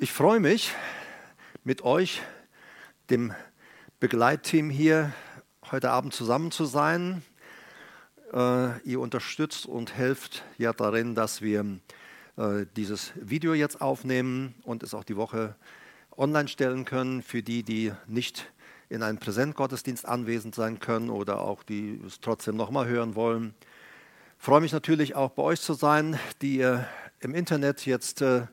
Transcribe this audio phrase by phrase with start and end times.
[0.00, 0.76] Ich freue mich,
[1.64, 2.22] mit euch,
[3.10, 3.34] dem
[3.98, 5.12] Begleitteam hier,
[5.72, 7.24] heute Abend zusammen zu sein.
[8.32, 11.80] Äh, ihr unterstützt und helft ja darin, dass wir
[12.36, 15.56] äh, dieses Video jetzt aufnehmen und es auch die Woche
[16.16, 18.52] online stellen können für die, die nicht
[18.88, 23.52] in einem Präsentgottesdienst anwesend sein können oder auch die es trotzdem nochmal hören wollen.
[24.38, 26.86] Ich freue mich natürlich auch bei euch zu sein, die ihr
[27.18, 28.46] im Internet jetzt äh,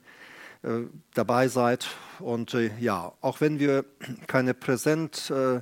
[1.13, 1.87] dabei seid.
[2.19, 3.85] Und äh, ja, auch wenn wir
[4.27, 5.61] keine Präsent, äh,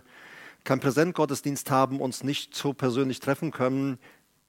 [0.64, 4.00] keinen Präsentgottesdienst haben, uns nicht so persönlich treffen können,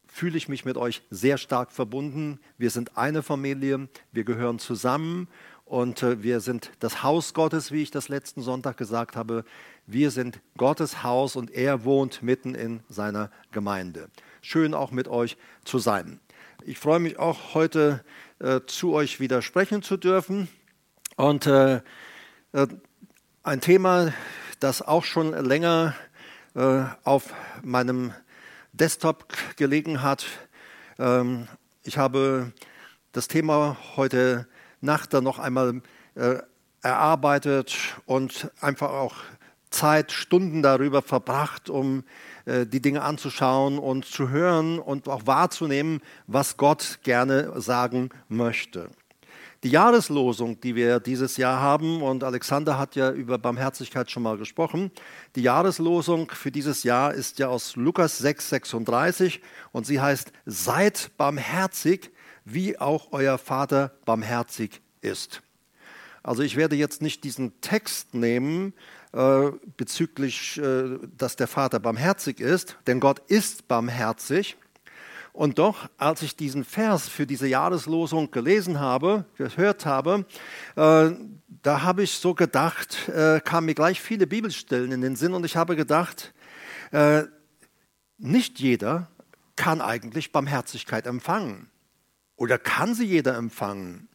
[0.06, 2.38] fühle ich mich mit euch sehr stark verbunden.
[2.56, 5.28] Wir sind eine Familie, wir gehören zusammen
[5.64, 9.44] und äh, wir sind das Haus Gottes, wie ich das letzten Sonntag gesagt habe.
[9.86, 14.08] Wir sind Gottes Haus und er wohnt mitten in seiner Gemeinde.
[14.40, 16.20] Schön auch mit euch zu sein.
[16.64, 18.04] Ich freue mich auch heute
[18.40, 20.48] äh, zu euch wieder sprechen zu dürfen.
[21.16, 21.76] Und äh,
[22.52, 22.66] äh,
[23.42, 24.12] ein Thema,
[24.60, 25.94] das auch schon länger
[26.54, 28.12] äh, auf meinem
[28.72, 30.26] Desktop gelegen hat.
[30.98, 31.46] Ähm,
[31.84, 32.52] ich habe
[33.12, 34.48] das Thema heute
[34.80, 35.80] Nacht dann noch einmal
[36.82, 39.14] erarbeitet und einfach auch
[39.74, 42.04] Zeit, Stunden darüber verbracht, um
[42.46, 48.88] äh, die Dinge anzuschauen und zu hören und auch wahrzunehmen, was Gott gerne sagen möchte.
[49.64, 54.36] Die Jahreslosung, die wir dieses Jahr haben, und Alexander hat ja über Barmherzigkeit schon mal
[54.36, 54.90] gesprochen,
[55.36, 59.40] die Jahreslosung für dieses Jahr ist ja aus Lukas 6, 36
[59.72, 62.10] und sie heißt, seid barmherzig,
[62.44, 65.40] wie auch euer Vater barmherzig ist.
[66.22, 68.74] Also ich werde jetzt nicht diesen Text nehmen,
[69.14, 74.56] äh, bezüglich, äh, dass der Vater barmherzig ist, denn Gott ist barmherzig.
[75.32, 80.26] Und doch, als ich diesen Vers für diese Jahreslosung gelesen habe, gehört habe,
[80.74, 81.10] äh,
[81.62, 83.10] da habe ich so gedacht,
[83.44, 86.34] kamen mir gleich viele Bibelstellen in den Sinn und ich habe gedacht,
[88.18, 89.08] nicht jeder
[89.56, 91.70] kann eigentlich Barmherzigkeit empfangen.
[92.36, 94.08] Oder kann sie jeder empfangen?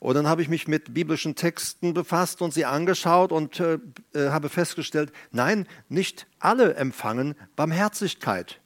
[0.00, 3.78] Und dann habe ich mich mit biblischen Texten befasst und sie angeschaut und äh,
[4.14, 8.60] äh, habe festgestellt, nein, nicht alle empfangen Barmherzigkeit.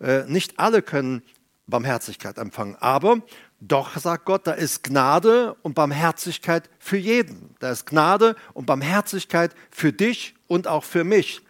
[0.00, 1.22] Äh, nicht alle können
[1.66, 2.76] Barmherzigkeit empfangen.
[2.80, 3.20] Aber
[3.60, 7.54] doch, sagt Gott, da ist Gnade und Barmherzigkeit für jeden.
[7.58, 11.42] Da ist Gnade und Barmherzigkeit für dich und auch für mich.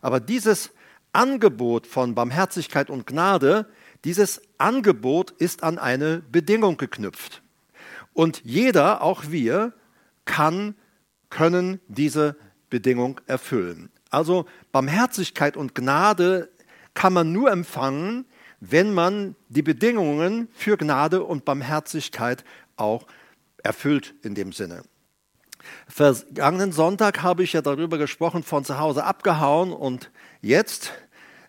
[0.00, 0.70] Aber dieses
[1.12, 3.66] Angebot von Barmherzigkeit und Gnade,
[4.04, 7.42] dieses Angebot ist an eine Bedingung geknüpft.
[8.14, 9.72] Und jeder, auch wir,
[10.24, 10.74] kann,
[11.30, 12.36] können diese
[12.70, 13.90] Bedingung erfüllen.
[14.10, 16.50] Also Barmherzigkeit und Gnade
[16.94, 18.26] kann man nur empfangen,
[18.60, 22.44] wenn man die Bedingungen für Gnade und Barmherzigkeit
[22.76, 23.06] auch
[23.62, 24.82] erfüllt in dem Sinne.
[25.88, 30.92] Vergangenen Sonntag habe ich ja darüber gesprochen, von zu Hause abgehauen und jetzt,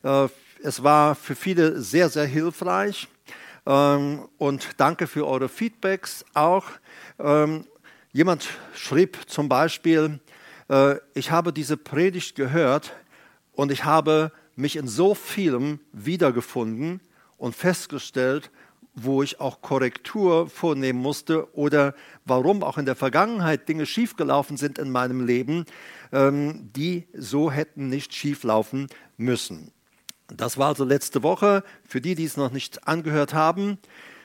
[0.04, 0.28] äh,
[0.64, 3.08] es war für viele sehr, sehr hilfreich.
[3.66, 6.66] Ähm, und danke für eure Feedbacks auch.
[7.20, 7.66] Ähm,
[8.12, 10.20] jemand schrieb zum Beispiel,
[10.70, 12.94] äh, ich habe diese Predigt gehört
[13.54, 17.02] und ich habe mich in so vielem wiedergefunden
[17.38, 18.52] und festgestellt,
[18.96, 21.96] wo ich auch Korrektur vornehmen musste oder
[22.26, 25.66] warum auch in der Vergangenheit Dinge schiefgelaufen sind in meinem Leben,
[26.12, 28.88] ähm, die so hätten nicht schieflaufen
[29.18, 29.72] müssen.
[30.36, 33.78] Das war also letzte Woche, für die, die es noch nicht angehört haben.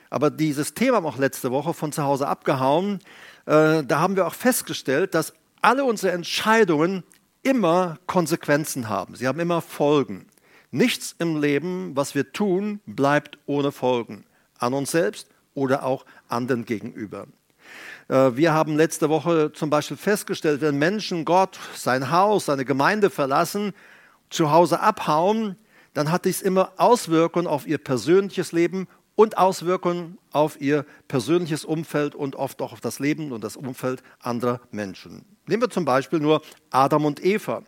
[0.09, 2.99] Aber dieses Thema auch letzte Woche von zu Hause abgehauen.
[3.45, 7.03] Äh, da haben wir auch festgestellt, dass alle unsere Entscheidungen
[7.43, 9.15] immer Konsequenzen haben.
[9.15, 10.25] Sie haben immer Folgen.
[10.71, 14.25] Nichts im Leben, was wir tun, bleibt ohne Folgen.
[14.57, 17.27] An uns selbst oder auch anderen gegenüber.
[18.07, 23.09] Äh, wir haben letzte Woche zum Beispiel festgestellt, wenn Menschen Gott, sein Haus, seine Gemeinde
[23.09, 23.73] verlassen,
[24.29, 25.55] zu Hause abhauen,
[25.93, 32.15] dann hat dies immer Auswirkungen auf ihr persönliches Leben und Auswirkungen auf ihr persönliches Umfeld
[32.15, 35.25] und oft auch auf das Leben und das Umfeld anderer Menschen.
[35.45, 37.63] Nehmen wir zum Beispiel nur Adam und Eva.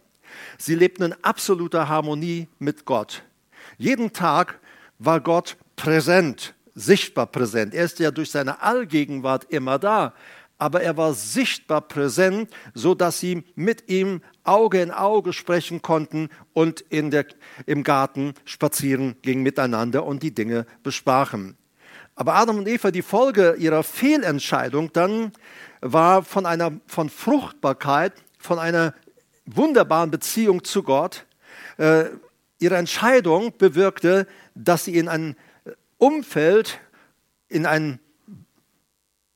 [0.58, 3.24] Sie lebten in absoluter Harmonie mit Gott.
[3.78, 4.60] Jeden Tag
[4.98, 7.74] war Gott präsent, sichtbar präsent.
[7.74, 10.14] Er ist ja durch seine Allgegenwart immer da
[10.62, 16.30] aber er war sichtbar präsent, so dass sie mit ihm Auge in Auge sprechen konnten
[16.54, 17.26] und in der,
[17.66, 21.58] im Garten spazieren gingen miteinander und die Dinge besprachen.
[22.14, 25.32] Aber Adam und Eva, die Folge ihrer Fehlentscheidung dann
[25.82, 28.94] war von einer von Fruchtbarkeit, von einer
[29.48, 31.26] wunderbaren Beziehung zu Gott.
[31.78, 32.06] Äh,
[32.60, 35.36] ihre Entscheidung bewirkte, dass sie in ein
[35.98, 36.80] Umfeld,
[37.48, 38.00] in ein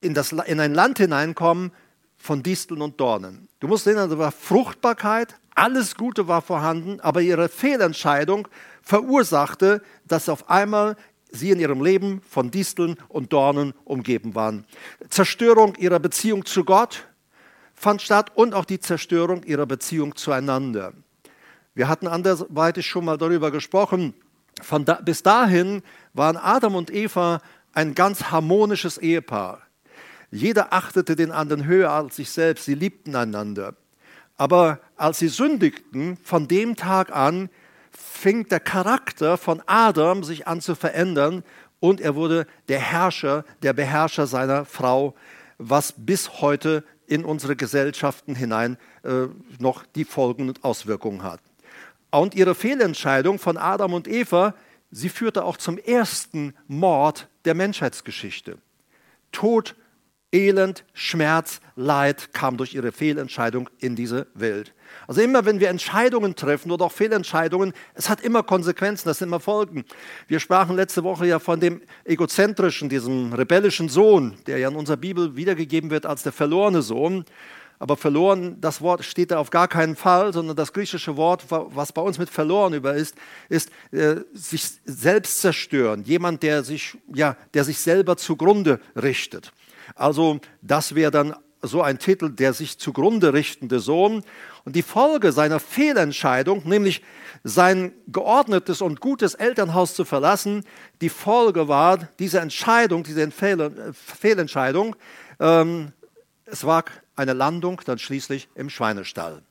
[0.05, 1.71] in, das, in ein Land hineinkommen,
[2.17, 3.47] von Disteln und Dornen.
[3.59, 8.47] Du musst sehen, also war Fruchtbarkeit, alles Gute war vorhanden, aber ihre Fehlentscheidung
[8.81, 10.95] verursachte, dass auf einmal
[11.31, 14.65] sie in ihrem Leben von Disteln und Dornen umgeben waren.
[15.09, 17.07] Zerstörung ihrer Beziehung zu Gott
[17.73, 20.93] fand statt und auch die Zerstörung ihrer Beziehung zueinander.
[21.73, 24.13] Wir hatten anderweitig schon mal darüber gesprochen.
[24.85, 27.41] Da, bis dahin waren Adam und Eva
[27.73, 29.64] ein ganz harmonisches Ehepaar.
[30.35, 32.65] Jeder achtete den anderen höher als sich selbst.
[32.65, 33.75] Sie liebten einander.
[34.35, 37.49] Aber als sie sündigten, von dem Tag an
[37.91, 41.43] fing der Charakter von Adam sich an zu verändern
[41.79, 45.15] und er wurde der Herrscher, der Beherrscher seiner Frau,
[45.57, 49.27] was bis heute in unsere Gesellschaften hinein äh,
[49.59, 51.39] noch die Folgen und Auswirkungen hat.
[52.11, 54.53] Und ihre Fehlentscheidung von Adam und Eva,
[54.91, 58.57] sie führte auch zum ersten Mord der Menschheitsgeschichte.
[59.31, 59.75] Tod
[60.35, 64.73] Elend, Schmerz, Leid kam durch ihre Fehlentscheidung in diese Welt.
[65.07, 69.29] Also immer, wenn wir Entscheidungen treffen oder auch Fehlentscheidungen, es hat immer Konsequenzen, das sind
[69.29, 69.85] immer Folgen.
[70.27, 74.97] Wir sprachen letzte Woche ja von dem egozentrischen, diesem rebellischen Sohn, der ja in unserer
[74.97, 77.23] Bibel wiedergegeben wird als der verlorene Sohn.
[77.79, 81.91] Aber verloren, das Wort steht da auf gar keinen Fall, sondern das griechische Wort, was
[81.91, 83.15] bei uns mit verloren über ist,
[83.49, 86.03] ist äh, sich selbst zerstören.
[86.03, 89.51] Jemand, der sich, ja, der sich selber zugrunde richtet.
[89.95, 94.23] Also das wäre dann so ein Titel, der sich zugrunde richtende Sohn.
[94.65, 97.01] Und die Folge seiner Fehlentscheidung, nämlich
[97.43, 100.63] sein geordnetes und gutes Elternhaus zu verlassen,
[101.01, 104.95] die Folge war diese Entscheidung, diese Fehlentscheidung,
[105.39, 105.91] ähm,
[106.45, 109.41] es war eine Landung dann schließlich im Schweinestall.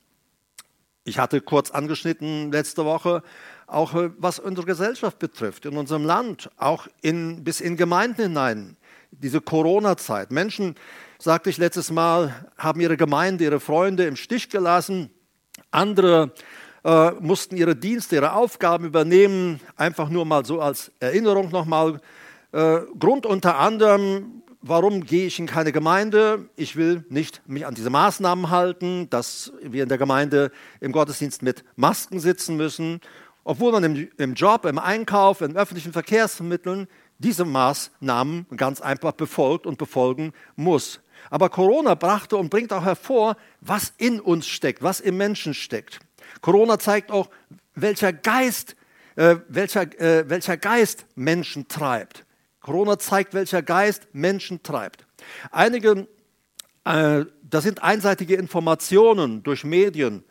[1.03, 3.21] Ich hatte kurz angeschnitten letzte Woche,
[3.67, 8.77] auch äh, was unsere Gesellschaft betrifft, in unserem Land, auch in, bis in Gemeinden hinein
[9.19, 10.31] diese Corona-Zeit.
[10.31, 10.75] Menschen,
[11.19, 15.09] sagte ich letztes Mal, haben ihre Gemeinde, ihre Freunde im Stich gelassen.
[15.71, 16.33] Andere
[16.83, 21.99] äh, mussten ihre Dienste, ihre Aufgaben übernehmen, einfach nur mal so als Erinnerung nochmal.
[22.51, 26.49] Äh, Grund unter anderem, warum gehe ich in keine Gemeinde?
[26.55, 31.41] Ich will nicht mich an diese Maßnahmen halten, dass wir in der Gemeinde im Gottesdienst
[31.41, 32.99] mit Masken sitzen müssen,
[33.43, 36.87] obwohl man im, im Job, im Einkauf, in öffentlichen Verkehrsmitteln
[37.19, 40.99] diese Maßnahmen ganz einfach befolgt und befolgen muss.
[41.29, 45.99] Aber Corona brachte und bringt auch hervor, was in uns steckt, was im Menschen steckt.
[46.41, 47.29] Corona zeigt auch,
[47.73, 48.75] welcher Geist,
[49.15, 52.25] äh, welcher, äh, welcher Geist Menschen treibt.
[52.61, 55.05] Corona zeigt, welcher Geist Menschen treibt.
[55.51, 56.07] Einige,
[56.83, 60.23] äh, das sind einseitige Informationen durch Medien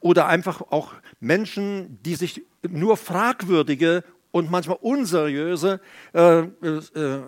[0.00, 5.80] oder einfach auch Menschen, die sich nur fragwürdige und manchmal unseriöse
[6.12, 7.22] äh, äh,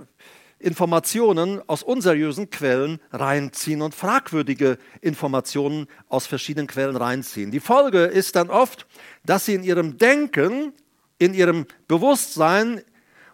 [0.58, 7.50] Informationen aus unseriösen Quellen reinziehen und fragwürdige Informationen aus verschiedenen Quellen reinziehen.
[7.50, 8.86] Die Folge ist dann oft,
[9.24, 10.74] dass sie in ihrem Denken,
[11.18, 12.82] in ihrem Bewusstsein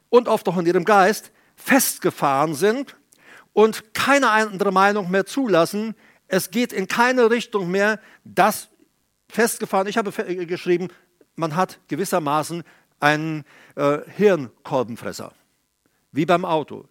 [0.09, 2.97] und oft auch in ihrem Geist festgefahren sind
[3.53, 5.97] und keine andere Meinung mehr zulassen.
[6.29, 8.69] Es geht in keine Richtung mehr, das
[9.29, 9.89] festgefahren.
[9.89, 10.13] Ich habe
[10.47, 10.89] geschrieben,
[11.35, 12.63] man hat gewissermaßen
[13.01, 13.45] einen
[13.75, 15.33] äh, Hirnkolbenfresser,
[16.13, 16.87] wie beim Auto.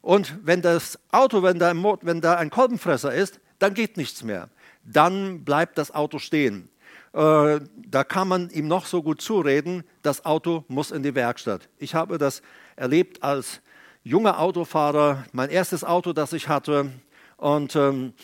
[0.00, 1.72] Und wenn das Auto, wenn da,
[2.02, 4.48] wenn da ein Kolbenfresser ist, dann geht nichts mehr.
[4.84, 6.70] Dann bleibt das Auto stehen.
[7.12, 11.68] Äh, da kann man ihm noch so gut zureden, das Auto muss in die Werkstatt.
[11.78, 12.42] Ich habe das
[12.76, 13.60] erlebt als
[14.04, 16.90] junger Autofahrer, mein erstes Auto, das ich hatte.
[17.36, 18.14] Und ähm,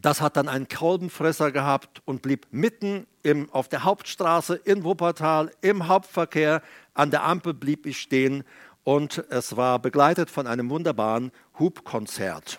[0.00, 5.50] das hat dann einen Kolbenfresser gehabt und blieb mitten im, auf der Hauptstraße in Wuppertal
[5.60, 6.62] im Hauptverkehr.
[6.94, 8.44] An der Ampel blieb ich stehen
[8.84, 12.58] und es war begleitet von einem wunderbaren Hubkonzert.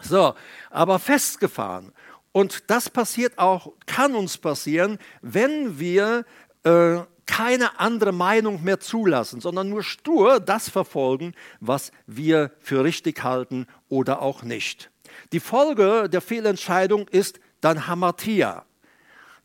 [0.00, 0.34] So,
[0.70, 1.92] aber festgefahren.
[2.32, 6.24] Und das passiert auch, kann uns passieren, wenn wir
[6.62, 13.22] äh, keine andere Meinung mehr zulassen, sondern nur stur das verfolgen, was wir für richtig
[13.22, 14.90] halten oder auch nicht.
[15.32, 18.64] Die Folge der Fehlentscheidung ist dann Hamatia.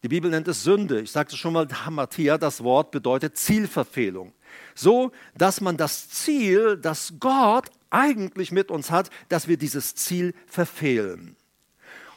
[0.03, 0.99] Die Bibel nennt es Sünde.
[0.99, 4.33] Ich sagte schon mal, Hamatia, das Wort bedeutet Zielverfehlung.
[4.75, 10.33] So, dass man das Ziel, das Gott eigentlich mit uns hat, dass wir dieses Ziel
[10.45, 11.37] verfehlen.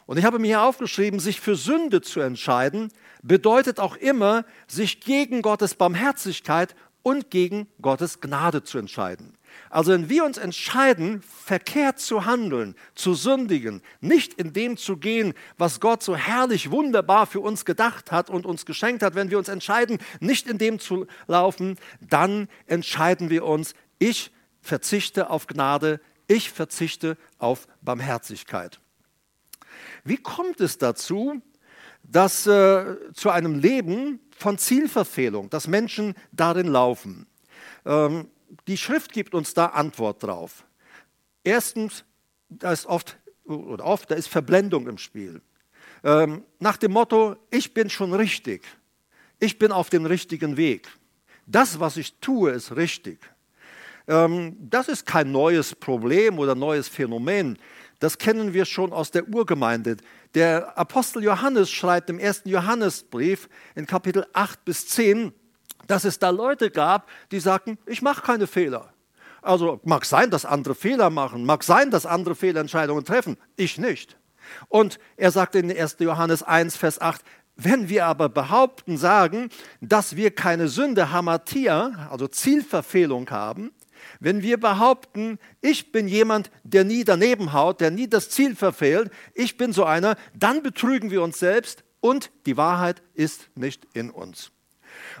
[0.05, 2.91] Und ich habe mir hier aufgeschrieben, sich für Sünde zu entscheiden,
[3.23, 9.36] bedeutet auch immer, sich gegen Gottes Barmherzigkeit und gegen Gottes Gnade zu entscheiden.
[9.69, 15.33] Also wenn wir uns entscheiden, verkehrt zu handeln, zu sündigen, nicht in dem zu gehen,
[15.57, 19.37] was Gott so herrlich, wunderbar für uns gedacht hat und uns geschenkt hat, wenn wir
[19.37, 25.99] uns entscheiden, nicht in dem zu laufen, dann entscheiden wir uns, ich verzichte auf Gnade,
[26.27, 28.79] ich verzichte auf Barmherzigkeit.
[30.03, 31.41] Wie kommt es dazu,
[32.03, 37.27] dass äh, zu einem Leben von Zielverfehlung, dass Menschen darin laufen?
[37.85, 38.29] Ähm,
[38.67, 40.65] die Schrift gibt uns da Antwort drauf.
[41.43, 42.03] Erstens,
[42.49, 45.41] da ist oft, oder oft, da ist Verblendung im Spiel.
[46.03, 48.63] Ähm, nach dem Motto, ich bin schon richtig,
[49.39, 50.87] ich bin auf dem richtigen Weg.
[51.45, 53.19] Das, was ich tue, ist richtig.
[54.07, 57.57] Ähm, das ist kein neues Problem oder neues Phänomen.
[57.99, 59.97] Das kennen wir schon aus der Urgemeinde.
[60.35, 65.33] Der Apostel Johannes schreibt im ersten Johannesbrief in Kapitel 8 bis 10,
[65.87, 68.93] dass es da Leute gab, die sagten, ich mache keine Fehler.
[69.41, 74.17] Also mag sein, dass andere Fehler machen, mag sein, dass andere Fehlentscheidungen treffen, ich nicht.
[74.67, 75.97] Und er sagt in 1.
[75.99, 77.21] Johannes 1, Vers 8,
[77.55, 79.49] wenn wir aber behaupten, sagen,
[79.81, 83.71] dass wir keine Sünde Hamatia, also Zielverfehlung haben,
[84.19, 89.11] wenn wir behaupten, ich bin jemand, der nie daneben haut, der nie das Ziel verfehlt,
[89.33, 94.11] ich bin so einer, dann betrügen wir uns selbst und die Wahrheit ist nicht in
[94.11, 94.51] uns.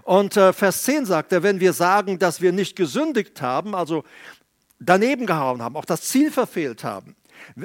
[0.03, 4.03] Und äh, Vers 10 sagt er, wenn wir sagen, dass wir nicht gesündigt haben, also
[4.79, 7.15] daneben gehauen haben, auch das Ziel verfehlt haben,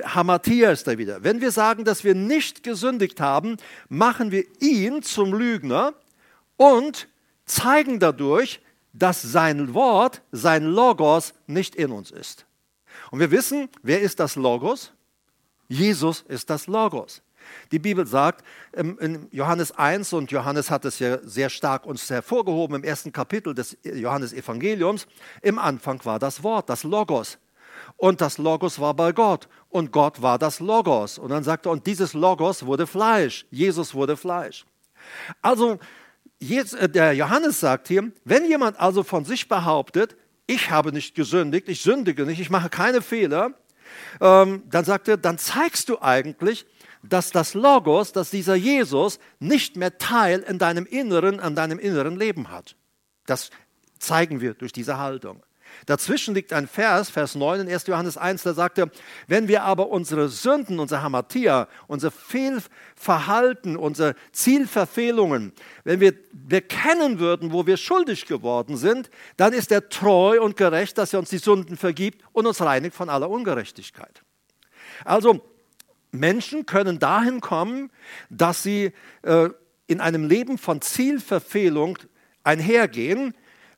[0.05, 1.25] Hamatia ist da wieder.
[1.25, 3.57] Wenn wir sagen, dass wir nicht gesündigt haben,
[3.89, 5.95] machen wir ihn zum Lügner
[6.57, 7.09] und
[7.47, 8.61] zeigen dadurch,
[8.93, 12.47] dass sein Wort, sein Logos nicht in uns ist.
[13.11, 14.93] Und wir wissen, wer ist das Logos?
[15.69, 17.23] Jesus ist das Logos.
[17.71, 22.77] Die Bibel sagt in Johannes 1, und Johannes hat es ja sehr stark uns hervorgehoben
[22.77, 25.07] im ersten Kapitel des Johannesevangeliums,
[25.41, 27.39] im Anfang war das Wort, das Logos.
[27.97, 29.49] Und das Logos war bei Gott.
[29.69, 31.19] Und Gott war das Logos.
[31.19, 33.47] Und dann sagt er, und dieses Logos wurde Fleisch.
[33.51, 34.65] Jesus wurde Fleisch.
[35.41, 35.79] Also
[36.41, 41.69] äh, der Johannes sagt hier, wenn jemand also von sich behauptet, ich habe nicht gesündigt,
[41.69, 43.53] ich sündige nicht, ich mache keine Fehler,
[44.21, 46.67] ähm, dann sagt er, dann zeigst du eigentlich,
[47.03, 52.17] dass das Logos, dass dieser Jesus nicht mehr Teil in deinem Inneren, an deinem inneren
[52.17, 52.77] Leben hat.
[53.27, 53.51] Das
[53.99, 55.43] zeigen wir durch diese Haltung.
[55.87, 57.87] Dazwischen liegt ein Vers, Vers 9 in 1.
[57.87, 58.91] Johannes 1, da sagt er,
[59.27, 65.53] wenn wir aber unsere Sünden, unsere Hamatia, unser Fehlverhalten, unsere Zielverfehlungen,
[65.85, 70.99] wenn wir bekennen würden, wo wir schuldig geworden sind, dann ist er treu und gerecht,
[70.99, 74.23] dass er uns die Sünden vergibt und uns reinigt von aller Ungerechtigkeit.
[75.05, 75.41] Also
[76.13, 77.91] Menschen können dahin kommen,
[78.31, 78.93] dass sie
[79.23, 79.49] äh,
[79.87, 81.99] in einem Leben von Zielverfehlung
[82.45, 83.35] einhergehen,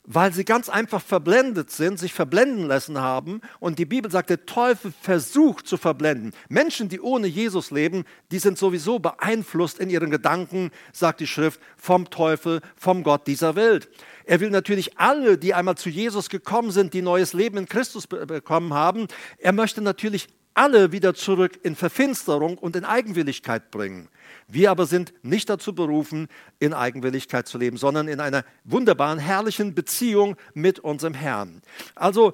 [0.07, 3.41] weil sie ganz einfach verblendet sind, sich verblenden lassen haben.
[3.59, 6.33] Und die Bibel sagt, der Teufel versucht zu verblenden.
[6.47, 11.59] Menschen, die ohne Jesus leben, die sind sowieso beeinflusst in ihren Gedanken, sagt die Schrift,
[11.75, 13.89] vom Teufel, vom Gott dieser Welt.
[14.25, 18.07] Er will natürlich alle, die einmal zu Jesus gekommen sind, die neues Leben in Christus
[18.07, 24.09] bekommen haben, er möchte natürlich alle wieder zurück in Verfinsterung und in Eigenwilligkeit bringen.
[24.47, 26.27] Wir aber sind nicht dazu berufen,
[26.59, 31.61] in Eigenwilligkeit zu leben, sondern in einer wunderbaren, herrlichen Beziehung mit unserem Herrn.
[31.93, 32.33] Also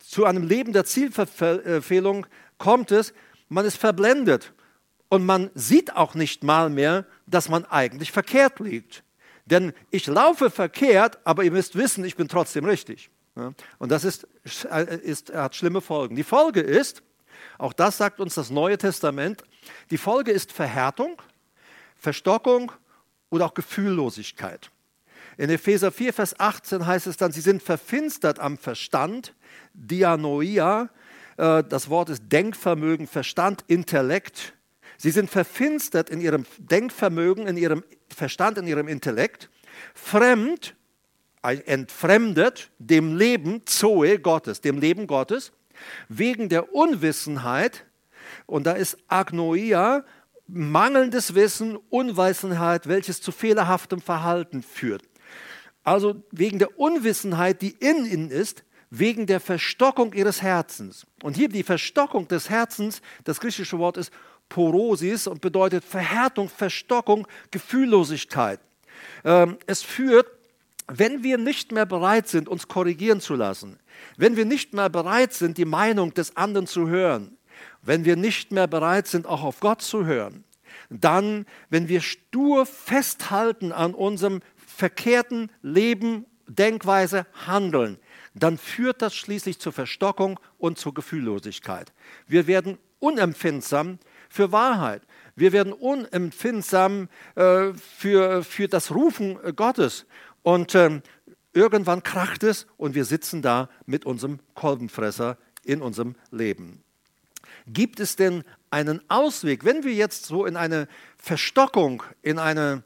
[0.00, 2.26] zu einem Leben der Zielverfehlung
[2.58, 3.14] kommt es,
[3.48, 4.52] man ist verblendet
[5.08, 9.04] und man sieht auch nicht mal mehr, dass man eigentlich verkehrt liegt.
[9.44, 13.10] Denn ich laufe verkehrt, aber ihr müsst wissen, ich bin trotzdem richtig.
[13.78, 14.26] Und das ist,
[15.02, 16.16] ist, hat schlimme Folgen.
[16.16, 17.02] Die Folge ist,
[17.62, 19.44] auch das sagt uns das Neue Testament,
[19.92, 21.22] die Folge ist Verhärtung,
[21.96, 22.72] Verstockung
[23.30, 24.68] oder auch Gefühllosigkeit.
[25.38, 29.36] In Epheser 4, Vers 18 heißt es dann, sie sind verfinstert am Verstand,
[29.74, 30.90] Dianoia,
[31.36, 34.54] äh, das Wort ist Denkvermögen, Verstand, Intellekt.
[34.96, 39.50] Sie sind verfinstert in ihrem Denkvermögen, in ihrem Verstand, in ihrem Intellekt,
[39.94, 40.74] fremd,
[41.42, 45.52] entfremdet dem Leben Zoe Gottes, dem Leben Gottes,
[46.08, 47.84] wegen der Unwissenheit,
[48.46, 50.04] und da ist Agnoia,
[50.46, 55.02] mangelndes Wissen, Unwissenheit, welches zu fehlerhaftem Verhalten führt.
[55.84, 61.06] Also wegen der Unwissenheit, die in ihnen ist, wegen der Verstockung ihres Herzens.
[61.22, 64.12] Und hier die Verstockung des Herzens, das griechische Wort ist
[64.50, 68.60] Porosis und bedeutet Verhärtung, Verstockung, Gefühllosigkeit.
[69.24, 70.26] Ähm, es führt,
[70.88, 73.78] wenn wir nicht mehr bereit sind, uns korrigieren zu lassen,
[74.16, 77.36] wenn wir nicht mehr bereit sind, die Meinung des anderen zu hören,
[77.82, 80.44] wenn wir nicht mehr bereit sind, auch auf Gott zu hören,
[80.90, 87.98] dann, wenn wir stur festhalten an unserem verkehrten Leben, Denkweise, Handeln,
[88.34, 91.92] dann führt das schließlich zur Verstockung und zur Gefühllosigkeit.
[92.26, 93.98] Wir werden unempfindsam
[94.28, 95.02] für Wahrheit.
[95.34, 100.06] Wir werden unempfindsam äh, für, für das Rufen Gottes.
[100.42, 101.00] Und äh,
[101.52, 106.82] irgendwann kracht es und wir sitzen da mit unserem Kolbenfresser in unserem Leben.
[107.66, 112.82] Gibt es denn einen Ausweg, wenn wir jetzt so in eine Verstockung, in eine,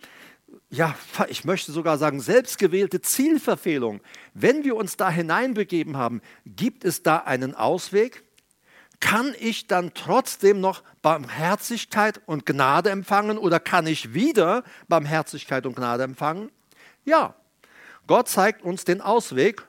[0.68, 0.94] ja,
[1.28, 4.00] ich möchte sogar sagen, selbstgewählte Zielverfehlung,
[4.34, 8.24] wenn wir uns da hineinbegeben haben, gibt es da einen Ausweg?
[8.98, 15.76] Kann ich dann trotzdem noch Barmherzigkeit und Gnade empfangen oder kann ich wieder Barmherzigkeit und
[15.76, 16.50] Gnade empfangen?
[17.04, 17.36] Ja,
[18.06, 19.62] Gott zeigt uns den Ausweg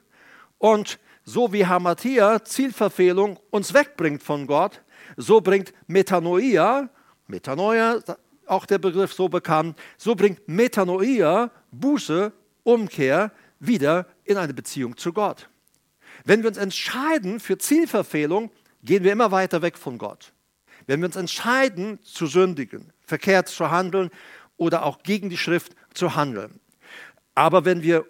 [0.57, 4.81] und so wie Hamathia, Zielverfehlung, uns wegbringt von Gott,
[5.17, 6.89] so bringt Metanoia,
[7.27, 7.99] Metanoia,
[8.45, 12.31] auch der Begriff so bekannt, so bringt Metanoia, Buße,
[12.63, 15.49] Umkehr, wieder in eine Beziehung zu Gott.
[16.23, 18.51] Wenn wir uns entscheiden für Zielverfehlung,
[18.83, 20.33] gehen wir immer weiter weg von Gott.
[20.85, 24.09] Wenn wir uns entscheiden zu sündigen, verkehrt zu handeln
[24.55, 26.59] oder auch gegen die Schrift zu handeln.
[27.35, 28.05] Aber wenn wir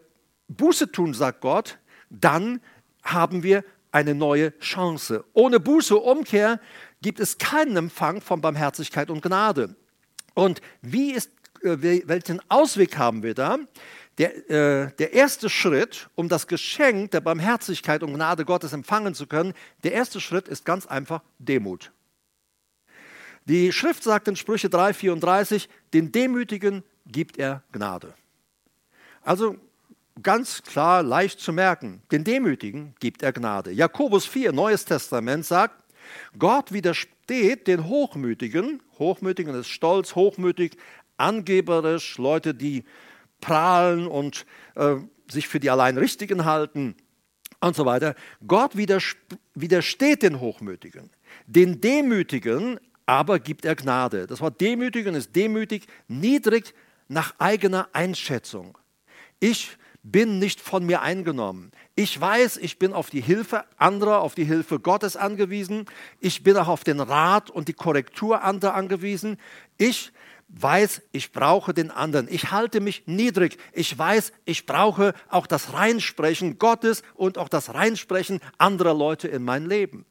[0.47, 1.77] Buße tun, sagt Gott,
[2.09, 2.61] dann
[3.03, 5.23] haben wir eine neue Chance.
[5.33, 6.59] Ohne Buße, Umkehr
[7.01, 9.75] gibt es keinen Empfang von Barmherzigkeit und Gnade.
[10.33, 11.31] Und wie ist,
[11.63, 11.77] äh,
[12.07, 13.57] welchen Ausweg haben wir da?
[14.17, 19.27] Der, äh, der erste Schritt, um das Geschenk der Barmherzigkeit und Gnade Gottes empfangen zu
[19.27, 21.91] können, der erste Schritt ist ganz einfach Demut.
[23.45, 28.13] Die Schrift sagt in Sprüche 3,34, den Demütigen gibt er Gnade.
[29.21, 29.55] Also
[30.23, 33.71] ganz klar, leicht zu merken, den Demütigen gibt er Gnade.
[33.71, 35.83] Jakobus 4, Neues Testament sagt,
[36.37, 40.77] Gott widersteht den Hochmütigen, Hochmütigen ist stolz, hochmütig,
[41.17, 42.83] angeberisch, Leute, die
[43.41, 44.45] prahlen und
[44.75, 44.95] äh,
[45.29, 46.95] sich für die allein Richtigen halten
[47.59, 48.15] und so weiter.
[48.45, 51.09] Gott widersteht den Hochmütigen.
[51.45, 54.27] Den Demütigen aber gibt er Gnade.
[54.27, 56.73] Das Wort Demütigen ist demütig, niedrig
[57.07, 58.77] nach eigener Einschätzung.
[59.39, 59.77] Ich
[60.11, 61.71] bin nicht von mir eingenommen.
[61.95, 65.85] Ich weiß, ich bin auf die Hilfe anderer, auf die Hilfe Gottes angewiesen.
[66.19, 69.37] Ich bin auch auf den Rat und die Korrektur anderer angewiesen.
[69.77, 70.11] Ich
[70.49, 72.27] weiß, ich brauche den anderen.
[72.29, 73.57] Ich halte mich niedrig.
[73.73, 79.43] Ich weiß, ich brauche auch das Reinsprechen Gottes und auch das Reinsprechen anderer Leute in
[79.43, 80.05] mein Leben.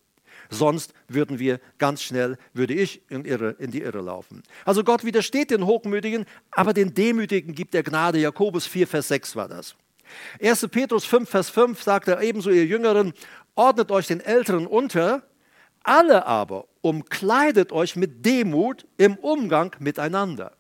[0.51, 4.42] Sonst würden wir ganz schnell, würde ich in, Irre, in die Irre laufen.
[4.64, 8.18] Also Gott widersteht den Hochmütigen, aber den Demütigen gibt er Gnade.
[8.18, 9.75] Jakobus 4, Vers 6 war das.
[10.42, 10.69] 1.
[10.69, 13.12] Petrus 5, Vers 5 sagt er ebenso, ihr Jüngeren,
[13.55, 15.23] ordnet euch den Älteren unter,
[15.83, 20.53] alle aber umkleidet euch mit Demut im Umgang miteinander.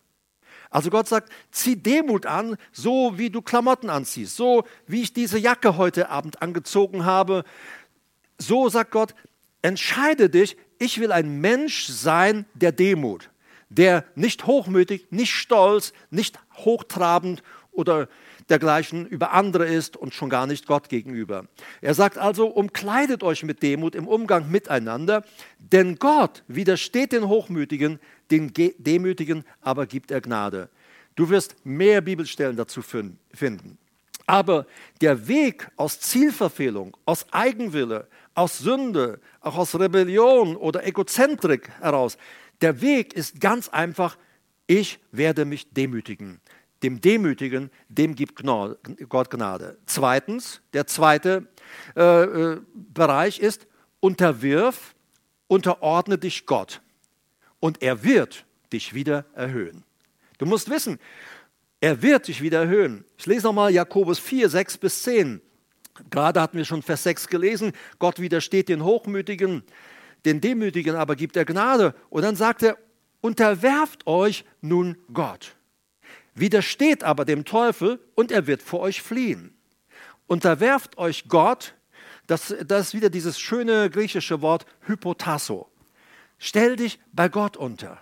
[0.70, 5.38] Also Gott sagt, zieh Demut an, so wie du Klamotten anziehst, so wie ich diese
[5.38, 7.44] Jacke heute Abend angezogen habe.
[8.38, 9.14] So sagt Gott,
[9.62, 13.30] entscheide dich, ich will ein Mensch sein der Demut,
[13.68, 18.08] der nicht hochmütig, nicht stolz, nicht hochtrabend oder
[18.48, 21.46] dergleichen über andere ist und schon gar nicht Gott gegenüber.
[21.80, 25.24] Er sagt also, umkleidet euch mit Demut im Umgang miteinander,
[25.58, 27.98] denn Gott widersteht den Hochmütigen,
[28.30, 30.68] den Demütigen aber gibt er Gnade.
[31.14, 33.78] Du wirst mehr Bibelstellen dazu finden.
[34.26, 34.66] Aber
[35.00, 42.18] der Weg aus Zielverfehlung, aus Eigenwille, aus Sünde, auch aus Rebellion oder Egozentrik heraus,
[42.60, 44.18] der Weg ist ganz einfach,
[44.66, 46.40] ich werde mich demütigen.
[46.82, 48.42] Dem Demütigen, dem gibt
[49.08, 49.78] Gott Gnade.
[49.86, 51.46] Zweitens, der zweite
[51.96, 53.66] äh, äh, Bereich ist,
[54.00, 54.94] unterwirf,
[55.48, 56.82] unterordne dich Gott.
[57.60, 59.84] Und er wird dich wieder erhöhen.
[60.38, 60.98] Du musst wissen,
[61.80, 63.04] er wird dich wieder erhöhen.
[63.16, 65.40] Ich lese nochmal Jakobus 4, 6 bis 10.
[66.10, 69.62] Gerade hatten wir schon Vers 6 gelesen, Gott widersteht den Hochmütigen,
[70.24, 71.94] den Demütigen aber gibt er Gnade.
[72.10, 72.76] Und dann sagt er,
[73.20, 75.56] unterwerft euch nun Gott.
[76.36, 79.56] Widersteht aber dem Teufel und er wird vor euch fliehen.
[80.26, 81.74] Unterwerft euch Gott,
[82.26, 85.70] das, das ist wieder dieses schöne griechische Wort Hypotasso.
[86.38, 87.98] Stell dich bei Gott unter.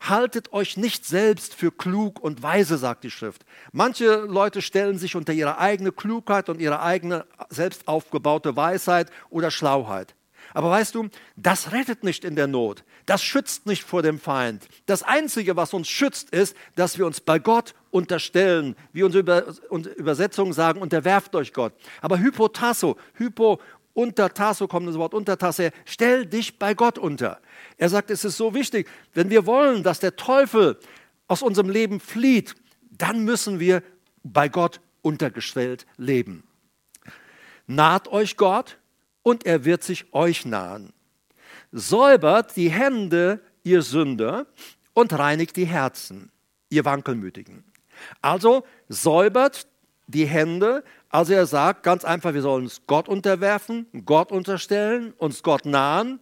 [0.00, 3.44] Haltet euch nicht selbst für klug und weise, sagt die Schrift.
[3.72, 9.50] Manche Leute stellen sich unter ihre eigene Klugheit und ihre eigene selbst aufgebaute Weisheit oder
[9.50, 10.14] Schlauheit.
[10.54, 12.84] Aber weißt du, das rettet nicht in der Not.
[13.06, 14.66] Das schützt nicht vor dem Feind.
[14.86, 18.76] Das Einzige, was uns schützt, ist, dass wir uns bei Gott unterstellen.
[18.92, 19.54] Wie unsere
[19.96, 21.74] Übersetzungen sagen, unterwerft euch Gott.
[22.00, 23.60] Aber Hypotasso, Hypo
[23.92, 27.40] unter Tasso kommt das Wort unter Tasso, stell dich bei Gott unter.
[27.76, 30.78] Er sagt, es ist so wichtig, wenn wir wollen, dass der Teufel
[31.28, 32.54] aus unserem Leben flieht,
[32.90, 33.82] dann müssen wir
[34.24, 36.42] bei Gott untergestellt leben.
[37.66, 38.78] Naht euch Gott,
[39.24, 40.92] und er wird sich euch nahen.
[41.76, 44.46] Säubert die Hände, ihr Sünder,
[44.92, 46.30] und reinigt die Herzen,
[46.68, 47.64] ihr Wankelmütigen.
[48.22, 49.66] Also säubert
[50.06, 55.42] die Hände, also er sagt ganz einfach, wir sollen uns Gott unterwerfen, Gott unterstellen, uns
[55.42, 56.20] Gott nahen,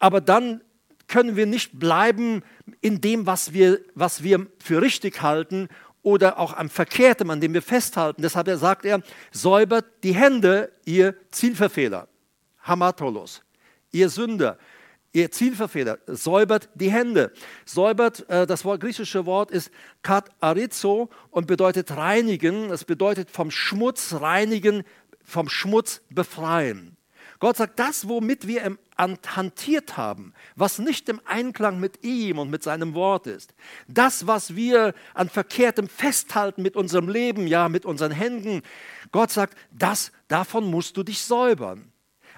[0.00, 0.60] aber dann
[1.06, 2.42] können wir nicht bleiben
[2.80, 5.68] in dem, was wir, was wir für richtig halten
[6.02, 8.22] oder auch am Verkehrtem, an dem wir festhalten.
[8.22, 12.08] Deshalb sagt er, säubert die Hände, ihr Zielverfehler.
[12.62, 13.42] Hamatolos,
[13.92, 14.58] ihr Sünder,
[15.12, 17.32] ihr Zielverfehler, säubert die Hände.
[17.64, 19.70] Säubert, äh, das Wort, griechische Wort ist
[20.02, 22.70] katarizo und bedeutet reinigen.
[22.70, 24.84] Es bedeutet vom Schmutz reinigen,
[25.22, 26.96] vom Schmutz befreien.
[27.40, 32.62] Gott sagt, das, womit wir hantiert haben, was nicht im Einklang mit ihm und mit
[32.62, 33.54] seinem Wort ist,
[33.88, 38.60] das, was wir an Verkehrtem festhalten mit unserem Leben, ja, mit unseren Händen,
[39.10, 41.90] Gott sagt, das, davon musst du dich säubern.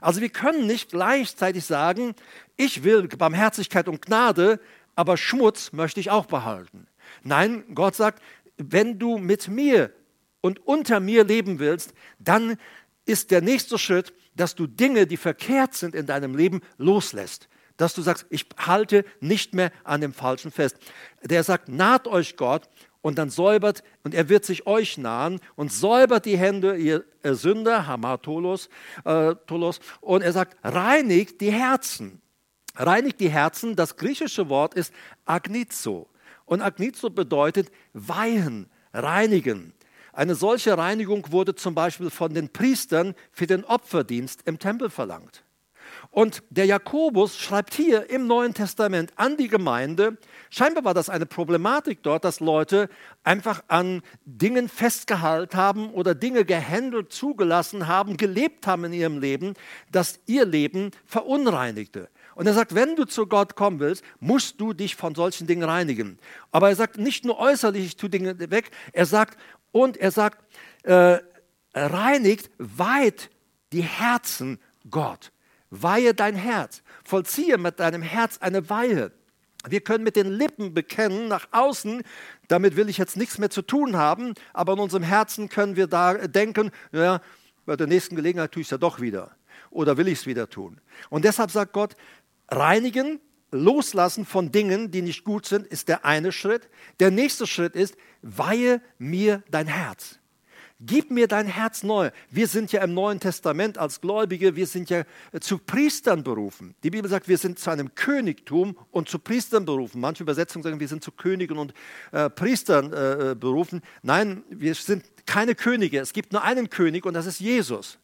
[0.02, 2.14] Also wir können nicht gleichzeitig sagen,
[2.56, 4.60] ich will Barmherzigkeit und Gnade,
[4.96, 6.86] aber Schmutz möchte ich auch behalten.
[7.22, 8.22] Nein, Gott sagt,
[8.56, 9.92] wenn du mit mir
[10.40, 12.56] und unter mir leben willst, dann
[13.06, 17.48] ist der nächste Schritt, dass du Dinge, die verkehrt sind in deinem Leben, loslässt.
[17.76, 20.78] Dass du sagst, ich halte nicht mehr an dem Falschen fest.
[21.22, 22.68] Der sagt, naht euch Gott
[23.02, 27.86] und dann säubert, und er wird sich euch nahen und säubert die Hände, ihr Sünder,
[27.86, 28.68] Hamatolos,
[29.04, 32.22] äh, Tolos, und er sagt, reinigt die Herzen.
[32.74, 34.94] Reinigt die Herzen, das griechische Wort ist
[35.26, 36.08] agnizo.
[36.46, 39.74] Und agnizo bedeutet weihen, reinigen.
[40.12, 45.44] Eine solche Reinigung wurde zum Beispiel von den Priestern für den Opferdienst im Tempel verlangt.
[46.12, 50.18] Und der Jakobus schreibt hier im Neuen Testament an die Gemeinde,
[50.50, 52.90] scheinbar war das eine Problematik dort, dass Leute
[53.24, 59.54] einfach an Dingen festgehalten haben oder Dinge gehandelt, zugelassen haben, gelebt haben in ihrem Leben,
[59.90, 62.10] dass ihr Leben verunreinigte.
[62.34, 65.64] Und er sagt, wenn du zu Gott kommen willst, musst du dich von solchen Dingen
[65.64, 66.18] reinigen.
[66.50, 69.38] Aber er sagt nicht nur äußerlich, ich tue Dinge weg, er sagt,
[69.70, 70.44] und er sagt,
[70.82, 71.20] äh,
[71.72, 73.30] reinigt, weiht
[73.72, 75.32] die Herzen Gott.
[75.72, 76.82] Weihe dein Herz.
[77.02, 79.10] Vollziehe mit deinem Herz eine Weihe.
[79.66, 82.02] Wir können mit den Lippen bekennen nach außen,
[82.48, 85.86] damit will ich jetzt nichts mehr zu tun haben, aber in unserem Herzen können wir
[85.86, 87.22] da denken, ja,
[87.64, 89.30] bei der nächsten Gelegenheit tue ich es ja doch wieder.
[89.70, 90.78] Oder will ich es wieder tun?
[91.08, 91.96] Und deshalb sagt Gott,
[92.48, 93.18] reinigen,
[93.50, 96.68] loslassen von Dingen, die nicht gut sind, ist der eine Schritt.
[97.00, 100.18] Der nächste Schritt ist, weihe mir dein Herz.
[100.84, 102.10] Gib mir dein Herz neu.
[102.30, 105.04] Wir sind ja im Neuen Testament als Gläubige, wir sind ja
[105.40, 106.74] zu Priestern berufen.
[106.82, 110.00] Die Bibel sagt, wir sind zu einem Königtum und zu Priestern berufen.
[110.00, 111.72] Manche Übersetzungen sagen, wir sind zu Königen und
[112.10, 113.80] äh, Priestern äh, äh berufen.
[114.02, 116.00] Nein, wir sind keine Könige.
[116.00, 117.98] Es gibt nur einen König und das ist Jesus.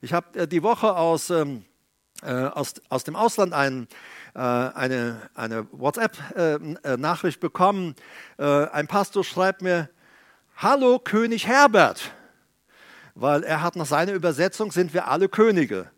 [0.00, 1.64] Ich habe äh, die Woche aus, ähm,
[2.22, 3.86] äh, aus, aus dem Ausland einen
[4.34, 7.94] äh, eine, eine WhatsApp-Nachricht bekommen.
[8.36, 9.88] Ein Pastor schreibt mir,
[10.56, 12.12] Hallo König Herbert,
[13.16, 15.90] weil er hat nach seiner Übersetzung sind wir alle Könige.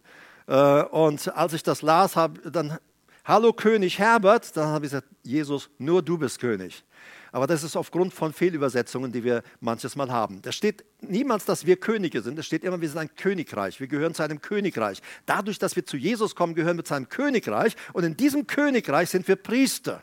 [0.47, 2.79] Äh, und als ich das las, habe dann
[3.27, 6.85] Hallo König Herbert, dann habe ich gesagt, Jesus, nur du bist König.
[7.33, 10.41] Aber das ist aufgrund von Fehlübersetzungen, die wir manches Mal haben.
[10.41, 12.39] Da steht niemals, dass wir Könige sind.
[12.39, 13.79] Es steht immer, wir sind ein Königreich.
[13.79, 15.03] Wir gehören zu einem Königreich.
[15.27, 17.77] Dadurch, dass wir zu Jesus kommen, gehören wir zu einem Königreich.
[17.93, 20.03] Und in diesem Königreich sind wir Priester.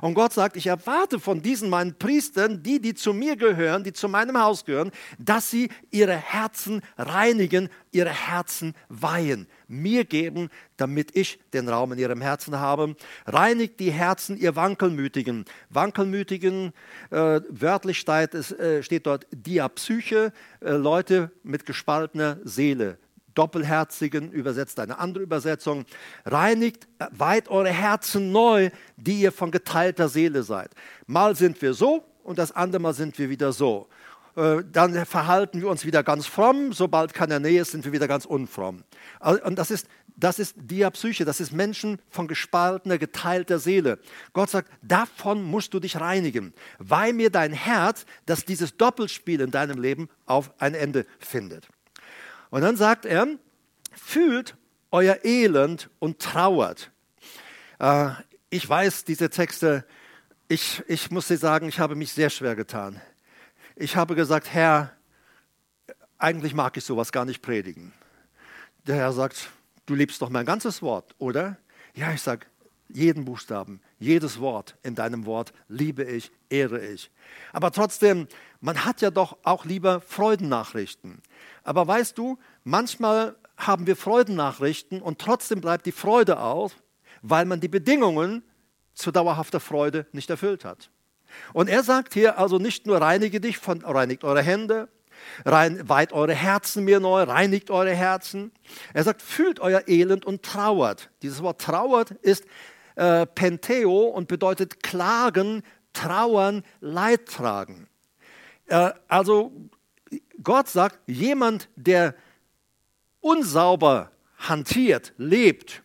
[0.00, 3.92] Und Gott sagt, ich erwarte von diesen meinen Priestern, die, die zu mir gehören, die
[3.92, 11.16] zu meinem Haus gehören, dass sie ihre Herzen reinigen, ihre Herzen weihen, mir geben, damit
[11.16, 12.96] ich den Raum in ihrem Herzen habe.
[13.26, 15.44] Reinigt die Herzen, ihr Wankelmütigen.
[15.70, 16.72] Wankelmütigen,
[17.10, 22.98] äh, wörtlich steht, äh, steht dort Diapsyche, äh, Leute mit gespaltener Seele.
[23.34, 25.84] Doppelherzigen, übersetzt eine andere Übersetzung.
[26.24, 30.70] Reinigt weit eure Herzen neu, die ihr von geteilter Seele seid.
[31.06, 33.88] Mal sind wir so und das andere Mal sind wir wieder so.
[34.36, 38.08] Äh, dann verhalten wir uns wieder ganz fromm, sobald keine Nähe ist, sind wir wieder
[38.08, 38.82] ganz unfromm.
[39.20, 43.98] Und das ist, das ist Diapsyche, das ist Menschen von gespaltener, geteilter Seele.
[44.32, 46.52] Gott sagt, davon musst du dich reinigen.
[46.78, 51.68] Weih mir dein Herz, dass dieses Doppelspiel in deinem Leben auf ein Ende findet.
[52.54, 53.26] Und dann sagt er,
[53.90, 54.56] fühlt
[54.92, 56.92] euer Elend und trauert.
[57.80, 58.10] Äh,
[58.48, 59.84] ich weiß, diese Texte,
[60.46, 63.00] ich, ich muss dir sagen, ich habe mich sehr schwer getan.
[63.74, 64.92] Ich habe gesagt, Herr,
[66.16, 67.92] eigentlich mag ich sowas gar nicht predigen.
[68.86, 69.50] Der Herr sagt,
[69.86, 71.56] du liebst doch mein ganzes Wort, oder?
[71.96, 72.46] Ja, ich sage,
[72.88, 77.10] jeden Buchstaben, jedes Wort in deinem Wort liebe ich, ehre ich.
[77.52, 78.28] Aber trotzdem,
[78.64, 81.20] man hat ja doch auch lieber Freudennachrichten.
[81.64, 86.72] Aber weißt du, manchmal haben wir Freudennachrichten und trotzdem bleibt die Freude auf,
[87.20, 88.42] weil man die Bedingungen
[88.94, 90.90] zu dauerhafter Freude nicht erfüllt hat.
[91.52, 94.88] Und er sagt hier also nicht nur reinige dich, von, reinigt eure Hände,
[95.44, 98.50] Rein, weiht eure Herzen mir neu, reinigt eure Herzen.
[98.94, 101.10] Er sagt, fühlt euer Elend und trauert.
[101.22, 102.44] Dieses Wort trauert ist
[102.96, 107.88] äh, Penteo und bedeutet klagen, trauern, Leid tragen.
[108.66, 109.52] Äh, also
[110.42, 112.14] Gott sagt, jemand, der
[113.20, 115.82] unsauber hantiert, lebt,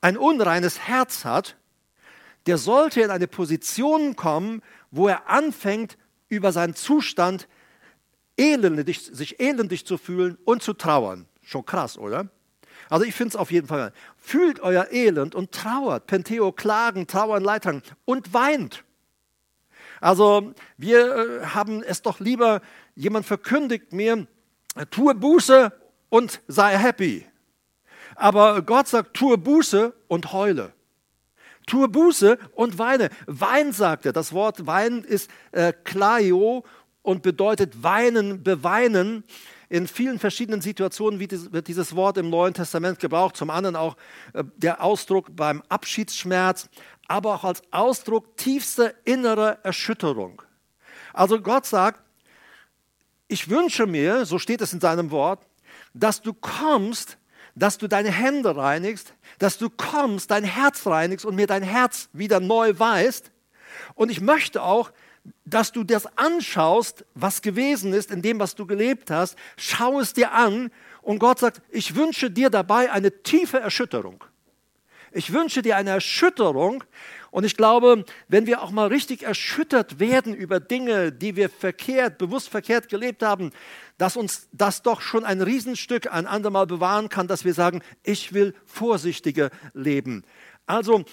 [0.00, 1.56] ein unreines Herz hat,
[2.46, 5.96] der sollte in eine Position kommen, wo er anfängt,
[6.28, 7.48] über seinen Zustand
[8.36, 11.26] elendig, sich elendig zu fühlen und zu trauern.
[11.42, 12.28] Schon krass, oder?
[12.88, 13.92] Also ich finde es auf jeden Fall.
[14.16, 16.06] Fühlt euer Elend und trauert.
[16.06, 18.84] Penteo klagen, trauern, leitern und weint.
[20.06, 22.60] Also wir äh, haben es doch lieber,
[22.94, 24.28] jemand verkündigt mir,
[24.92, 25.72] tue Buße
[26.10, 27.26] und sei happy.
[28.14, 30.72] Aber Gott sagt, tue Buße und heule.
[31.66, 33.10] Tue Buße und weine.
[33.26, 34.12] Wein, sagt er.
[34.12, 36.62] Das Wort Wein ist äh, Klaio
[37.02, 39.24] und bedeutet weinen, beweinen.
[39.68, 43.36] In vielen verschiedenen Situationen wird dieses Wort im Neuen Testament gebraucht.
[43.36, 43.96] Zum anderen auch
[44.32, 46.68] äh, der Ausdruck beim Abschiedsschmerz,
[47.08, 50.42] aber auch als Ausdruck tiefster innerer Erschütterung.
[51.12, 52.00] Also Gott sagt,
[53.28, 55.46] ich wünsche mir, so steht es in seinem Wort,
[55.94, 57.18] dass du kommst
[57.56, 62.10] dass du deine Hände reinigst, dass du kommst, dein Herz reinigst und mir dein Herz
[62.12, 63.32] wieder neu weißt.
[63.94, 64.92] Und ich möchte auch,
[65.44, 69.36] dass du das anschaust, was gewesen ist in dem, was du gelebt hast.
[69.56, 70.70] Schau es dir an
[71.02, 74.24] und Gott sagt, ich wünsche dir dabei eine tiefe Erschütterung.
[75.12, 76.84] Ich wünsche dir eine Erschütterung.
[77.30, 82.18] Und ich glaube, wenn wir auch mal richtig erschüttert werden über Dinge, die wir verkehrt,
[82.18, 83.50] bewusst verkehrt gelebt haben,
[83.98, 88.32] dass uns das doch schon ein Riesenstück ein andermal bewahren kann, dass wir sagen, ich
[88.32, 90.24] will vorsichtiger leben.
[90.66, 91.04] Also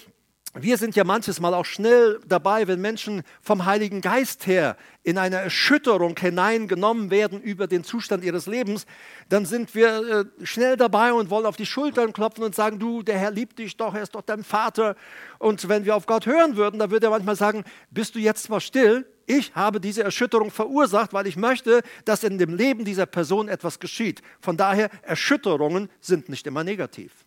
[0.56, 5.18] wir sind ja manches Mal auch schnell dabei, wenn Menschen vom Heiligen Geist her in
[5.18, 8.86] eine Erschütterung hineingenommen werden über den Zustand ihres Lebens,
[9.28, 13.02] dann sind wir äh, schnell dabei und wollen auf die Schultern klopfen und sagen, du,
[13.02, 14.94] der Herr liebt dich doch, er ist doch dein Vater.
[15.40, 18.48] Und wenn wir auf Gott hören würden, dann würde er manchmal sagen, bist du jetzt
[18.48, 19.06] mal still?
[19.26, 23.80] Ich habe diese Erschütterung verursacht, weil ich möchte, dass in dem Leben dieser Person etwas
[23.80, 24.22] geschieht.
[24.40, 27.23] Von daher, Erschütterungen sind nicht immer negativ.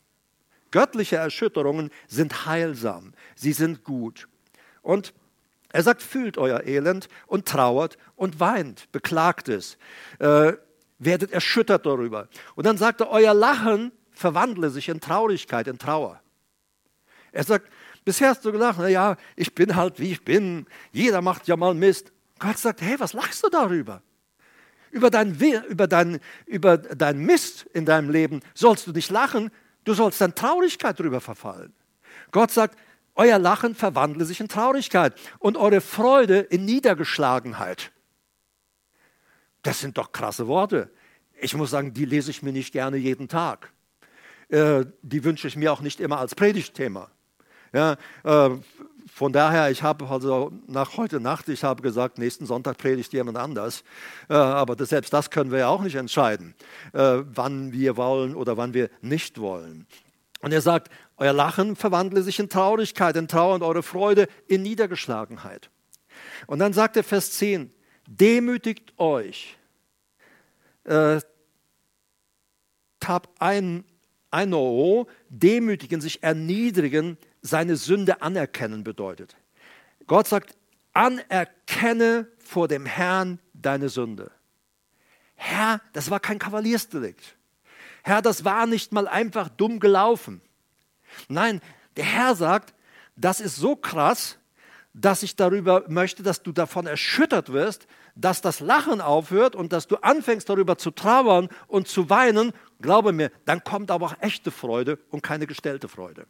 [0.77, 4.27] Göttliche Erschütterungen sind heilsam, sie sind gut.
[4.83, 5.11] Und
[5.69, 9.79] er sagt, fühlt euer Elend und trauert und weint, beklagt es,
[10.19, 10.53] äh,
[10.99, 12.27] werdet erschüttert darüber.
[12.53, 16.21] Und dann sagt er, euer Lachen verwandle sich in Traurigkeit, in Trauer.
[17.31, 17.71] Er sagt,
[18.05, 21.73] bisher hast du gedacht, naja, ich bin halt wie ich bin, jeder macht ja mal
[21.73, 22.11] Mist.
[22.37, 24.03] Gott sagt, hey, was lachst du darüber?
[24.91, 25.35] Über dein,
[25.69, 29.49] über, dein, über dein Mist in deinem Leben sollst du nicht lachen,
[29.87, 31.71] Du sollst dann Traurigkeit darüber verfallen.
[32.31, 32.77] Gott sagt,
[33.15, 37.93] euer Lachen verwandle sich in Traurigkeit und eure Freude in Niedergeschlagenheit.
[39.61, 40.91] Das sind doch krasse Worte.
[41.39, 43.71] Ich muss sagen, die lese ich mir nicht gerne jeden Tag.
[44.49, 47.09] Äh, die wünsche ich mir auch nicht immer als Predigtthema.
[47.71, 47.95] Ja,
[48.25, 48.49] äh,
[49.17, 53.35] von daher, ich habe also nach heute Nacht, ich habe gesagt, nächsten Sonntag predigt jemand
[53.35, 53.83] anders.
[54.29, 56.53] Äh, aber das, selbst das können wir ja auch nicht entscheiden,
[56.93, 59.87] äh, wann wir wollen oder wann wir nicht wollen.
[60.41, 64.61] Und er sagt, euer Lachen verwandle sich in Traurigkeit, in Trauer und eure Freude in
[64.61, 65.71] Niedergeschlagenheit.
[66.45, 67.73] Und dann sagt er Vers 10,
[68.05, 69.57] demütigt euch.
[70.83, 71.21] Äh,
[72.99, 73.83] tab ein,
[74.29, 74.53] ein
[75.29, 79.35] demütigen, sich erniedrigen seine Sünde anerkennen bedeutet.
[80.05, 80.55] Gott sagt,
[80.93, 84.31] anerkenne vor dem Herrn deine Sünde.
[85.35, 87.35] Herr, das war kein Kavaliersdelikt.
[88.03, 90.41] Herr, das war nicht mal einfach dumm gelaufen.
[91.27, 91.61] Nein,
[91.95, 92.73] der Herr sagt,
[93.15, 94.37] das ist so krass,
[94.93, 99.87] dass ich darüber möchte, dass du davon erschüttert wirst, dass das Lachen aufhört und dass
[99.87, 102.51] du anfängst darüber zu trauern und zu weinen.
[102.81, 106.25] Glaube mir, dann kommt aber auch echte Freude und keine gestellte Freude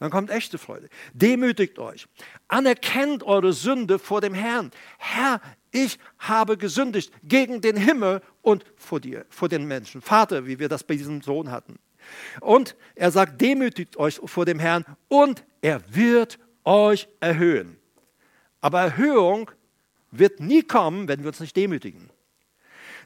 [0.00, 0.88] dann kommt echte Freude.
[1.12, 2.08] Demütigt euch.
[2.48, 4.70] Anerkennt eure Sünde vor dem Herrn.
[4.96, 10.00] Herr, ich habe gesündigt gegen den Himmel und vor dir, vor den Menschen.
[10.00, 11.78] Vater, wie wir das bei diesem Sohn hatten.
[12.40, 17.76] Und er sagt, demütigt euch vor dem Herrn und er wird euch erhöhen.
[18.62, 19.50] Aber Erhöhung
[20.10, 22.08] wird nie kommen, wenn wir uns nicht demütigen.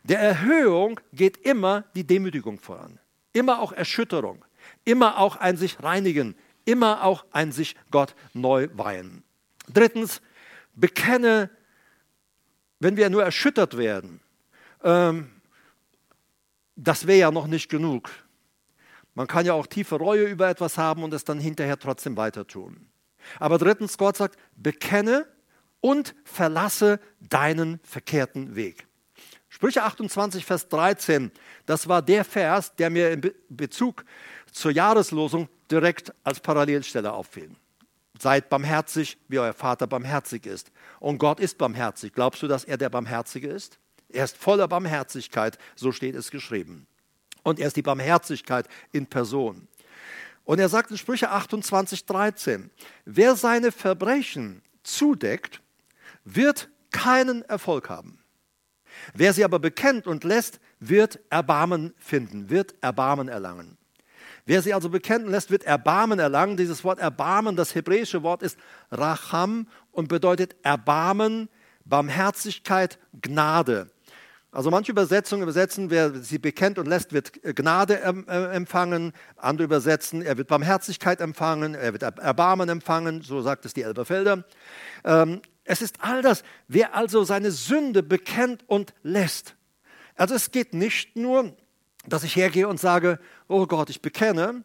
[0.05, 3.01] Der Erhöhung geht immer die Demütigung voran.
[3.33, 4.45] Immer auch Erschütterung.
[4.85, 9.23] Immer auch ein sich reinigen immer auch ein sich Gott neu weihen.
[9.69, 10.21] Drittens,
[10.75, 11.51] bekenne,
[12.81, 14.21] wenn wir nur erschüttert werden,
[14.83, 15.31] ähm,
[16.77, 18.11] das wäre ja noch nicht genug.
[19.15, 22.47] Man kann ja auch tiefe Reue über etwas haben und es dann hinterher trotzdem weiter
[22.47, 22.89] tun.
[23.39, 25.27] Aber drittens, Gott sagt, bekenne
[25.81, 28.87] und verlasse deinen verkehrten Weg.
[29.49, 31.31] Sprüche 28, Vers 13,
[31.65, 34.05] das war der Vers, der mir in Bezug
[34.55, 37.51] zur Jahreslosung direkt als Parallelstelle auffiel.
[38.19, 40.71] Seid barmherzig, wie euer Vater barmherzig ist.
[41.01, 42.13] Und Gott ist barmherzig.
[42.13, 43.79] Glaubst du, dass er der Barmherzige ist?
[44.09, 46.87] Er ist voller Barmherzigkeit, so steht es geschrieben.
[47.43, 49.67] Und er ist die Barmherzigkeit in Person.
[50.45, 52.71] Und er sagt in Sprüche 28, 13,
[53.05, 55.61] wer seine Verbrechen zudeckt,
[56.25, 58.21] wird keinen Erfolg haben.
[59.15, 63.77] Wer sie aber bekennt und lässt, wird Erbarmen finden, wird Erbarmen erlangen.
[64.47, 66.57] Wer sie also bekennt und lässt, wird Erbarmen erlangen.
[66.57, 68.59] Dieses Wort Erbarmen, das hebräische Wort ist
[68.91, 71.49] Racham und bedeutet Erbarmen,
[71.85, 73.91] Barmherzigkeit, Gnade.
[74.55, 79.13] Also manche Übersetzungen übersetzen, wer sie bekennt und lässt, wird Gnade äh, empfangen.
[79.37, 84.45] Andere übersetzen, er wird Barmherzigkeit empfangen, er wird Erbarmen empfangen, so sagt es die Elberfelder.
[85.05, 86.45] Ähm, es ist all das.
[86.69, 89.57] Wer also seine Sünde bekennt und lässt.
[90.15, 91.57] Also es geht nicht nur,
[92.07, 94.65] dass ich hergehe und sage, oh Gott, ich bekenne,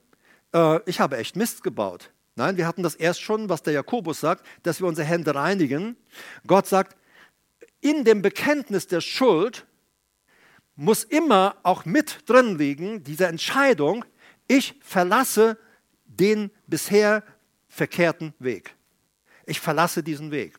[0.54, 2.12] äh, ich habe echt Mist gebaut.
[2.36, 5.98] Nein, wir hatten das erst schon, was der Jakobus sagt, dass wir unsere Hände reinigen.
[6.48, 6.96] Gott sagt,
[7.82, 9.66] in dem Bekenntnis der Schuld
[10.76, 14.06] muss immer auch mit drin liegen, diese Entscheidung,
[14.48, 15.58] ich verlasse
[16.06, 17.24] den bisher
[17.68, 18.76] verkehrten Weg.
[19.46, 20.58] Ich verlasse diesen Weg.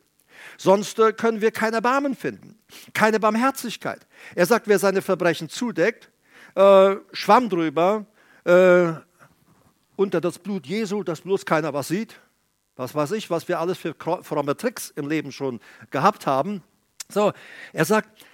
[0.57, 2.59] Sonst äh, können wir kein Erbarmen finden,
[2.93, 4.05] keine Barmherzigkeit.
[4.35, 6.11] Er sagt, wer seine Verbrechen zudeckt,
[6.55, 8.05] äh, Schwamm drüber,
[8.45, 8.93] äh,
[9.95, 12.15] unter das Blut Jesu, dass bloß keiner was sieht.
[12.75, 15.59] Was weiß ich, was wir alles für fromme Tricks im Leben schon
[15.91, 16.63] gehabt haben.
[17.09, 17.33] So,
[17.73, 18.25] er sagt,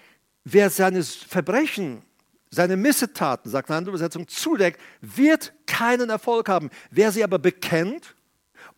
[0.46, 2.04] wer seine Verbrechen,
[2.50, 6.70] seine Missetaten, sagt eine andere Übersetzung, zudeckt, wird keinen Erfolg haben.
[6.92, 8.16] Wer sie aber bekennt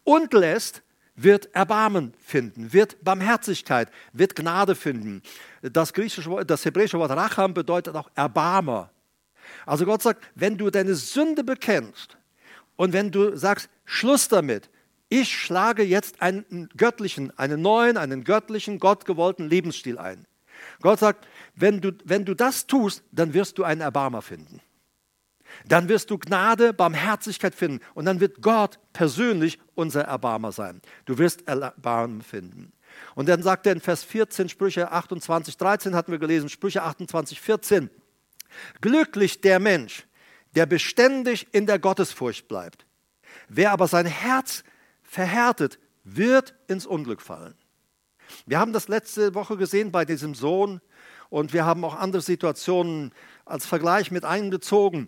[0.04, 0.82] und lässt,
[1.16, 5.22] wird Erbarmen finden, wird Barmherzigkeit, wird Gnade finden.
[5.62, 8.90] Das, griechische, das hebräische Wort Racham bedeutet auch Erbarmer.
[9.66, 12.18] Also Gott sagt, wenn du deine Sünde bekennst
[12.76, 14.70] und wenn du sagst, Schluss damit,
[15.10, 20.26] ich schlage jetzt einen göttlichen, einen neuen, einen göttlichen, gottgewollten Lebensstil ein.
[20.82, 24.62] Gott sagt, wenn du, wenn du das tust, dann wirst du einen Erbarmer finden.
[25.66, 30.82] Dann wirst du Gnade, Barmherzigkeit finden und dann wird Gott persönlich unser Erbarmer sein.
[31.06, 32.72] Du wirst Erbarmen finden.
[33.16, 37.42] Und dann sagt er in Vers 14, Sprüche 28, 13 hatten wir gelesen, Sprüche 28,
[37.42, 37.90] 14,
[38.82, 40.08] glücklich der Mensch,
[40.56, 42.86] der beständig in der Gottesfurcht bleibt.
[43.48, 44.64] Wer aber sein Herz
[45.04, 47.56] verhärtet, wird ins Unglück fallen.
[48.46, 50.82] Wir haben das letzte Woche gesehen bei diesem Sohn
[51.30, 53.12] und wir haben auch andere Situationen
[53.46, 55.08] als Vergleich mit einbezogen.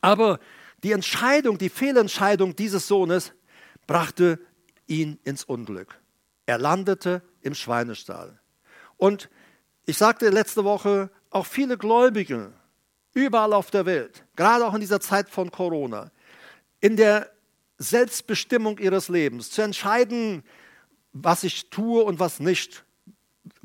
[0.00, 0.38] Aber
[0.82, 3.32] die Entscheidung, die Fehlentscheidung dieses Sohnes
[3.86, 4.40] brachte
[4.86, 6.00] ihn ins Unglück.
[6.46, 8.40] Er landete im Schweinestall.
[8.96, 9.30] Und
[9.86, 12.52] ich sagte letzte Woche, auch viele Gläubige
[13.14, 16.10] überall auf der Welt, gerade auch in dieser Zeit von Corona,
[16.80, 17.30] in der
[17.78, 20.42] Selbstbestimmung ihres Lebens, zu entscheiden,
[21.12, 22.84] was ich tue und was nicht.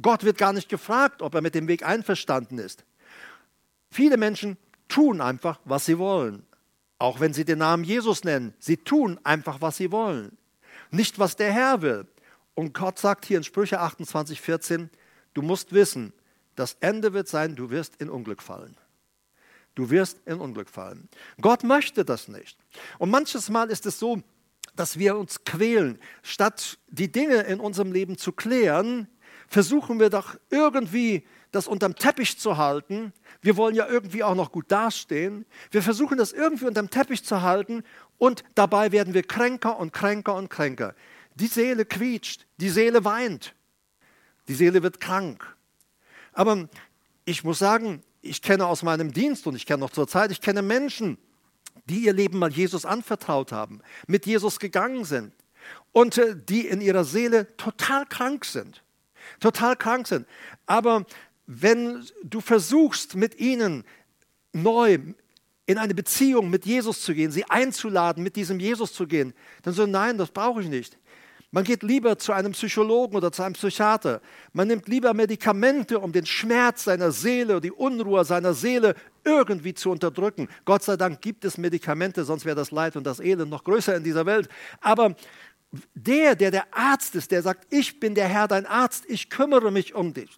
[0.01, 2.83] Gott wird gar nicht gefragt, ob er mit dem Weg einverstanden ist.
[3.89, 4.57] Viele Menschen
[4.87, 6.45] tun einfach, was sie wollen.
[6.99, 8.53] Auch wenn sie den Namen Jesus nennen.
[8.59, 10.37] Sie tun einfach, was sie wollen.
[10.89, 12.07] Nicht, was der Herr will.
[12.55, 14.89] Und Gott sagt hier in Sprüche 28, 14,
[15.33, 16.11] du musst wissen,
[16.55, 18.75] das Ende wird sein, du wirst in Unglück fallen.
[19.77, 21.07] Du wirst in Unglück fallen.
[21.39, 22.57] Gott möchte das nicht.
[22.97, 24.23] Und manches Mal ist es so,
[24.75, 25.99] dass wir uns quälen.
[26.23, 29.07] Statt die Dinge in unserem Leben zu klären,
[29.47, 33.13] versuchen wir doch irgendwie das unterm Teppich zu halten.
[33.43, 35.45] Wir wollen ja irgendwie auch noch gut dastehen.
[35.69, 37.83] Wir versuchen das irgendwie unterm Teppich zu halten
[38.17, 40.95] und dabei werden wir kränker und kränker und kränker.
[41.35, 43.53] Die Seele quietscht, die Seele weint,
[44.47, 45.55] die Seele wird krank.
[46.33, 46.67] Aber
[47.25, 50.41] ich muss sagen, ich kenne aus meinem Dienst und ich kenne noch zur Zeit, ich
[50.41, 51.17] kenne Menschen,
[51.85, 55.33] die ihr Leben mal Jesus anvertraut haben, mit Jesus gegangen sind
[55.91, 58.83] und äh, die in ihrer Seele total krank sind.
[59.39, 60.25] Total krank sind.
[60.65, 61.05] Aber
[61.45, 63.83] wenn du versuchst, mit ihnen
[64.53, 64.99] neu
[65.65, 69.33] in eine Beziehung mit Jesus zu gehen, sie einzuladen, mit diesem Jesus zu gehen,
[69.63, 70.97] dann so, nein, das brauche ich nicht.
[71.51, 74.21] Man geht lieber zu einem Psychologen oder zu einem Psychiater.
[74.51, 79.89] Man nimmt lieber Medikamente, um den Schmerz seiner Seele, die Unruhe seiner Seele irgendwie zu
[79.89, 80.49] unterdrücken.
[80.65, 83.95] Gott sei Dank gibt es Medikamente, sonst wäre das Leid und das Elend noch größer
[83.95, 84.49] in dieser Welt.
[84.81, 85.15] Aber
[85.93, 89.71] der, der der Arzt ist, der sagt, ich bin der Herr, dein Arzt, ich kümmere
[89.71, 90.37] mich um dich,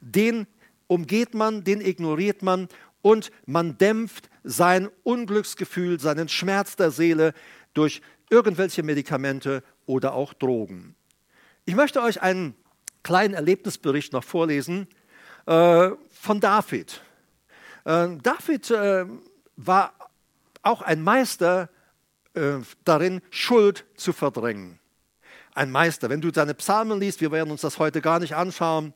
[0.00, 0.46] den
[0.86, 2.68] umgeht man, den ignoriert man
[3.02, 7.34] und man dämpft sein Unglücksgefühl, seinen Schmerz der Seele
[7.74, 8.00] durch
[8.30, 10.94] irgendwelche Medikamente oder auch Drogen.
[11.64, 12.54] Ich möchte euch einen
[13.02, 14.88] kleinen Erlebnisbericht noch vorlesen
[15.46, 17.00] äh, von David.
[17.84, 19.06] Äh, David äh,
[19.56, 19.92] war
[20.62, 21.68] auch ein Meister
[22.34, 24.78] äh, darin, Schuld zu verdrängen.
[25.54, 26.10] Ein Meister.
[26.10, 28.92] Wenn du deine Psalmen liest, wir werden uns das heute gar nicht anschauen,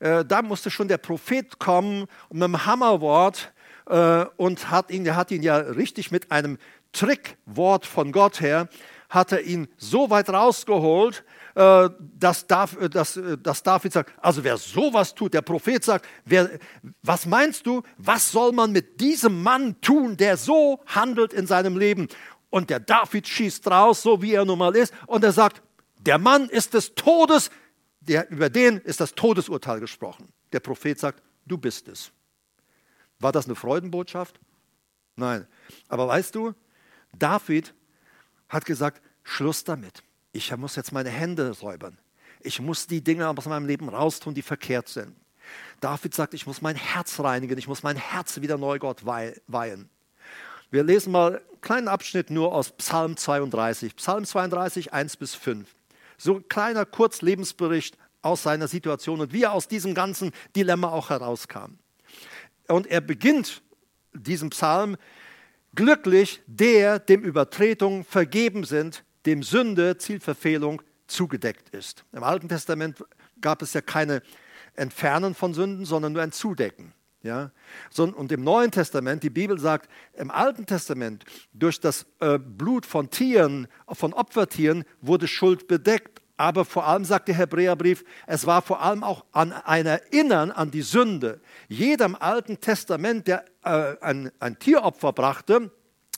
[0.00, 3.52] äh, da musste schon der Prophet kommen mit einem Hammerwort
[3.86, 6.58] äh, und hat ihn, hat ihn ja richtig mit einem
[6.92, 8.68] Trickwort von Gott her,
[9.08, 11.24] hat er ihn so weit rausgeholt,
[11.54, 16.06] äh, dass, äh, dass, äh, dass David sagt, also wer sowas tut, der Prophet sagt,
[16.24, 16.58] wer,
[17.02, 21.78] was meinst du, was soll man mit diesem Mann tun, der so handelt in seinem
[21.78, 22.08] Leben?
[22.50, 25.62] Und der David schießt raus, so wie er nun mal ist, und er sagt,
[25.98, 27.50] der Mann ist des Todes,
[28.00, 30.32] der, über den ist das Todesurteil gesprochen.
[30.52, 32.12] Der Prophet sagt, du bist es.
[33.18, 34.38] War das eine Freudenbotschaft?
[35.16, 35.46] Nein.
[35.88, 36.54] Aber weißt du,
[37.18, 37.74] David
[38.48, 40.02] hat gesagt, Schluss damit
[40.36, 41.98] ich muss jetzt meine Hände säubern.
[42.40, 45.16] Ich muss die Dinge aus meinem Leben raustun, die verkehrt sind.
[45.80, 49.88] David sagt, ich muss mein Herz reinigen, ich muss mein Herz wieder neu Gott weihen.
[50.70, 53.96] Wir lesen mal einen kleinen Abschnitt nur aus Psalm 32.
[53.96, 55.74] Psalm 32, 1 bis 5.
[56.18, 61.10] So ein kleiner Kurzlebensbericht aus seiner Situation und wie er aus diesem ganzen Dilemma auch
[61.10, 61.78] herauskam.
[62.68, 63.62] Und er beginnt
[64.12, 64.96] diesen Psalm,
[65.76, 72.04] glücklich der, dem Übertretungen vergeben sind, dem Sünde, Zielverfehlung zugedeckt ist.
[72.12, 73.04] Im Alten Testament
[73.40, 74.22] gab es ja keine
[74.74, 76.92] Entfernen von Sünden, sondern nur ein Zudecken.
[77.22, 77.50] Ja?
[77.96, 83.10] Und im Neuen Testament, die Bibel sagt, im Alten Testament, durch das äh, Blut von
[83.10, 86.22] Tieren, von Opfertieren, wurde Schuld bedeckt.
[86.36, 90.70] Aber vor allem sagt der Hebräerbrief, es war vor allem auch an ein Erinnern an
[90.70, 91.40] die Sünde.
[91.68, 95.70] Jeder im Alten Testament, der äh, ein, ein Tieropfer brachte,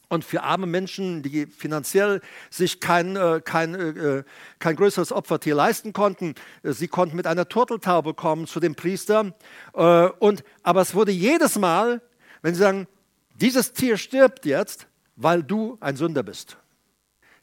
[0.09, 4.25] und für arme Menschen, die finanziell sich kein, äh, kein, äh,
[4.59, 9.35] kein größeres Opfertier leisten konnten, äh, sie konnten mit einer Turteltaube kommen zu dem Priester.
[9.73, 12.01] Und, aber es wurde jedes Mal,
[12.43, 12.87] wenn sie sagen,
[13.35, 16.57] dieses Tier stirbt jetzt, weil du ein Sünder bist.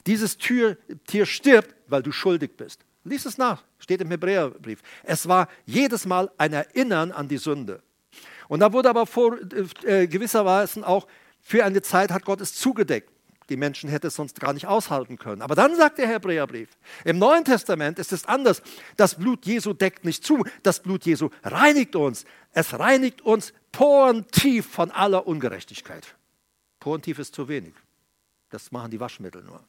[0.08, 0.78] Dieses Tier,
[1.08, 2.82] Tier stirbt, weil du schuldig bist.
[3.03, 4.82] Lies es nach, steht im Hebräerbrief.
[5.03, 7.82] Es war jedes Mal ein Erinnern an die Sünde.
[8.47, 9.38] Und da wurde aber vor,
[9.84, 11.08] äh, gewissermaßen auch
[11.41, 13.12] für eine Zeit hat Gott es zugedeckt.
[13.49, 15.43] Die Menschen hätten es sonst gar nicht aushalten können.
[15.43, 16.70] Aber dann sagt der Hebräerbrief,
[17.03, 18.64] im Neuen Testament ist es anders.
[18.97, 20.43] Das Blut Jesu deckt nicht zu.
[20.64, 22.26] Das Blut Jesu reinigt uns.
[22.53, 26.16] Es reinigt uns porentief von aller Ungerechtigkeit.
[26.80, 27.74] Porentief ist zu wenig.
[28.49, 29.64] Das machen die Waschmittel nur.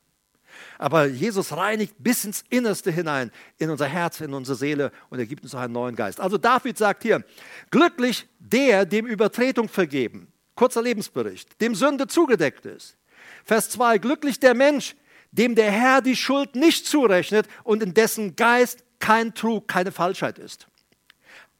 [0.78, 5.26] Aber Jesus reinigt bis ins Innerste hinein, in unser Herz, in unsere Seele und er
[5.26, 6.20] gibt uns auch einen neuen Geist.
[6.20, 7.24] Also David sagt hier,
[7.70, 11.60] glücklich der, dem Übertretung vergeben Kurzer Lebensbericht.
[11.60, 12.96] Dem Sünde zugedeckt ist.
[13.44, 13.98] Vers 2.
[13.98, 14.96] Glücklich der Mensch,
[15.30, 20.38] dem der Herr die Schuld nicht zurechnet und in dessen Geist kein Trug, keine Falschheit
[20.38, 20.66] ist.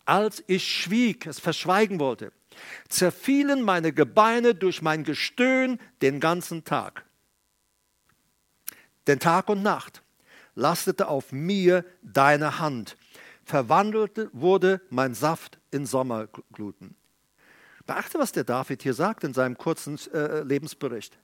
[0.06, 2.32] Als ich schwieg, es verschweigen wollte,
[2.88, 7.04] zerfielen meine Gebeine durch mein Gestöhn den ganzen Tag.
[9.06, 10.02] Denn Tag und Nacht
[10.54, 12.96] lastete auf mir deine Hand,
[13.44, 16.96] verwandelte wurde mein Saft in Sommergluten.
[17.86, 21.16] Beachte, was der David hier sagt in seinem kurzen äh, Lebensbericht.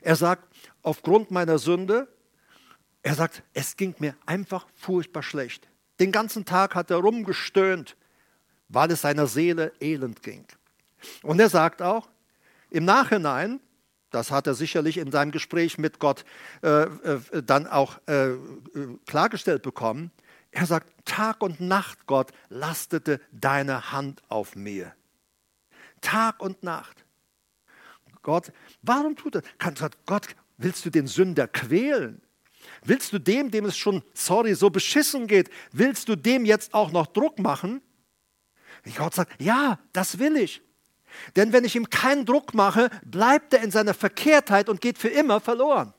[0.00, 0.48] Er sagt,
[0.82, 2.08] aufgrund meiner Sünde,
[3.02, 5.68] er sagt, es ging mir einfach furchtbar schlecht.
[6.00, 7.96] Den ganzen Tag hat er rumgestöhnt,
[8.68, 10.46] weil es seiner Seele elend ging.
[11.22, 12.08] Und er sagt auch,
[12.70, 13.60] im Nachhinein,
[14.10, 16.24] das hat er sicherlich in seinem Gespräch mit Gott
[16.62, 18.34] äh, äh, dann auch äh,
[19.06, 20.10] klargestellt bekommen,
[20.50, 24.94] er sagt, Tag und Nacht, Gott, lastete deine Hand auf mir.
[26.00, 27.04] Tag und Nacht.
[28.22, 29.42] Gott, warum tut er?
[30.06, 32.22] Gott, willst du den Sünder quälen?
[32.84, 36.90] Willst du dem, dem es schon, sorry, so beschissen geht, willst du dem jetzt auch
[36.90, 37.82] noch Druck machen?
[38.96, 40.62] Gott sagt, ja, das will ich.
[41.36, 45.08] Denn wenn ich ihm keinen Druck mache, bleibt er in seiner Verkehrtheit und geht für
[45.08, 45.92] immer verloren.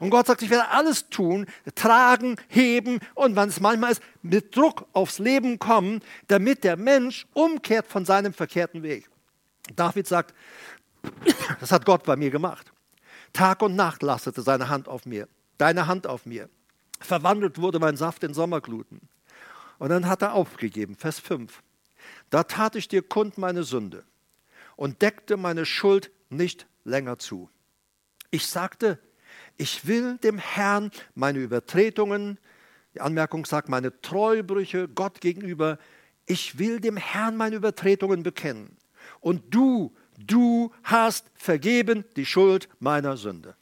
[0.00, 4.54] Und Gott sagt, ich werde alles tun, tragen, heben und wenn es manchmal ist, mit
[4.56, 9.08] Druck aufs Leben kommen, damit der Mensch umkehrt von seinem verkehrten Weg.
[9.74, 10.34] David sagt,
[11.60, 12.72] das hat Gott bei mir gemacht.
[13.32, 15.28] Tag und Nacht lastete seine Hand auf mir,
[15.58, 16.48] deine Hand auf mir.
[17.00, 19.00] Verwandelt wurde mein Saft in Sommergluten.
[19.78, 21.62] Und dann hat er aufgegeben, Vers 5.
[22.30, 24.04] Da tat ich dir kund meine Sünde
[24.76, 27.48] und deckte meine Schuld nicht länger zu.
[28.30, 28.98] Ich sagte,
[29.56, 32.38] ich will dem Herrn meine Übertretungen,
[32.94, 35.78] die Anmerkung sagt, meine Treubrüche Gott gegenüber,
[36.26, 38.76] ich will dem Herrn meine Übertretungen bekennen.
[39.20, 43.56] Und du, du hast vergeben die Schuld meiner Sünde.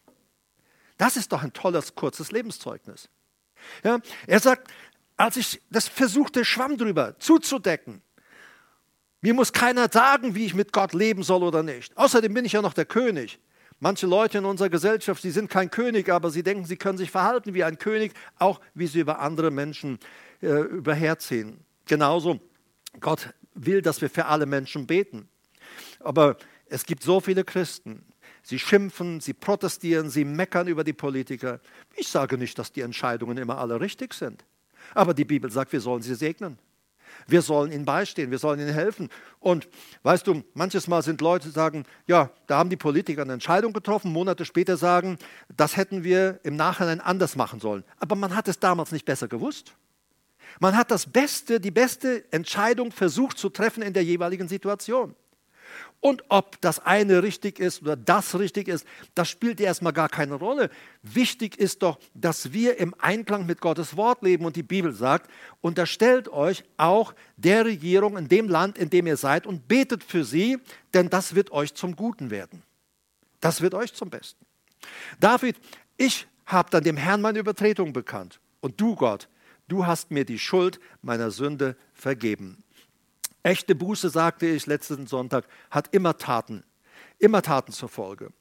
[0.99, 3.09] Das ist doch ein tolles, kurzes Lebenszeugnis.
[3.85, 4.71] Ja, er sagt,
[5.17, 8.03] als ich das versuchte, Schwamm drüber zuzudecken,
[9.27, 11.97] Mir muss keiner sagen, wie ich mit Gott leben soll oder nicht.
[11.97, 13.41] Außerdem bin ich ja noch der König.
[13.81, 17.11] Manche Leute in unserer Gesellschaft, sie sind kein König, aber sie denken, sie können sich
[17.11, 19.99] verhalten wie ein König, auch wie sie über andere Menschen
[20.43, 21.59] äh, überherziehen.
[21.87, 22.39] Genauso,
[23.01, 25.29] Gott will, dass wir für alle Menschen beten.
[25.99, 28.07] Aber es gibt so viele Christen,
[28.45, 31.59] sie schimpfen, sie protestieren, sie meckern über die Politiker.
[31.97, 34.45] Ich sage nicht, dass die Entscheidungen immer alle richtig sind.
[34.95, 36.61] Aber die Bibel sagt, wir sollen sie segnen.
[37.27, 39.09] Wir sollen ihnen beistehen, wir sollen ihnen helfen.
[39.41, 39.69] Und
[40.03, 43.73] weißt du, manches Mal sind Leute, die sagen, ja, da haben die Politiker eine Entscheidung
[43.73, 45.19] getroffen, Monate später sagen,
[45.57, 47.85] das hätten wir im Nachhinein anders machen sollen.
[47.99, 49.75] Aber man hat es damals nicht besser gewusst.
[50.61, 55.15] Man hat das Beste, die beste Entscheidung versucht zu treffen in der jeweiligen Situation.
[56.01, 60.35] Und ob das eine richtig ist oder das richtig ist, das spielt erstmal gar keine
[60.35, 60.71] Rolle.
[61.03, 64.45] Wichtig ist doch, dass wir im Einklang mit Gottes Wort leben.
[64.45, 65.31] Und die Bibel sagt,
[65.61, 70.25] unterstellt euch auch der Regierung in dem Land, in dem ihr seid und betet für
[70.25, 70.59] sie,
[70.95, 72.63] denn das wird euch zum Guten werden.
[73.41, 74.45] Das wird euch zum Besten.
[75.19, 75.57] David,
[75.97, 78.41] ich habe dann dem Herrn meine Übertretung bekannt.
[78.61, 79.29] Und du, Gott,
[79.69, 82.63] du hast mir die Schuld meiner Sünde vergeben.
[83.47, 86.65] Echte Buße, sagte ich letzten Sonntag, hat immer Taten,
[87.21, 88.33] immer Taten zur Folge.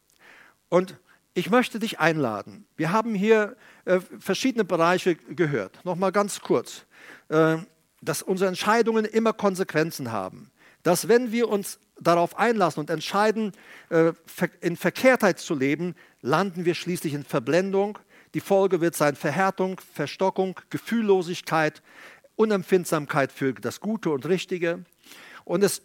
[0.67, 0.97] Und
[1.35, 2.65] ich möchte dich einladen.
[2.75, 5.85] Wir haben hier äh, verschiedene Bereiche gehört.
[5.85, 6.87] Nochmal ganz kurz.
[7.29, 7.57] Äh,
[8.01, 10.49] dass unsere Entscheidungen immer Konsequenzen haben.
[10.81, 13.51] Dass wenn wir uns darauf einlassen und entscheiden,
[13.89, 14.11] äh,
[14.59, 17.99] in Verkehrtheit zu leben, landen wir schließlich in Verblendung.
[18.33, 21.83] Die Folge wird sein Verhärtung, Verstockung, Gefühllosigkeit,
[22.35, 24.83] Unempfindsamkeit für das Gute und Richtige.
[25.45, 25.81] Und es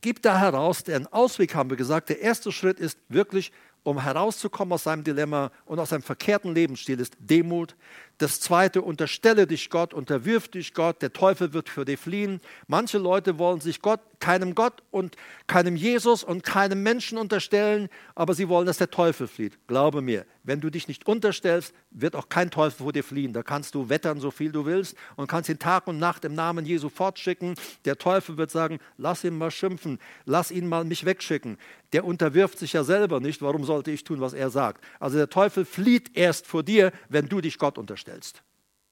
[0.00, 3.52] gibt da heraus, den Ausweg haben wir gesagt, der erste Schritt ist wirklich,
[3.82, 7.74] um herauszukommen aus seinem Dilemma und aus einem verkehrten Lebensstil, ist Demut.
[8.18, 12.40] Das zweite, unterstelle dich Gott, unterwirf dich Gott, der Teufel wird für dich fliehen.
[12.66, 15.14] Manche Leute wollen sich Gott, keinem Gott und
[15.46, 19.56] keinem Jesus und keinem Menschen unterstellen, aber sie wollen, dass der Teufel flieht.
[19.68, 23.32] Glaube mir, wenn du dich nicht unterstellst, wird auch kein Teufel vor dir fliehen.
[23.32, 26.34] Da kannst du wettern, so viel du willst und kannst ihn Tag und Nacht im
[26.34, 27.54] Namen Jesu fortschicken.
[27.84, 31.56] Der Teufel wird sagen, lass ihn mal schimpfen, lass ihn mal mich wegschicken.
[31.92, 34.84] Der unterwirft sich ja selber nicht, warum sollte ich tun, was er sagt?
[34.98, 38.42] Also der Teufel flieht erst vor dir, wenn du dich Gott unterstellst stellst.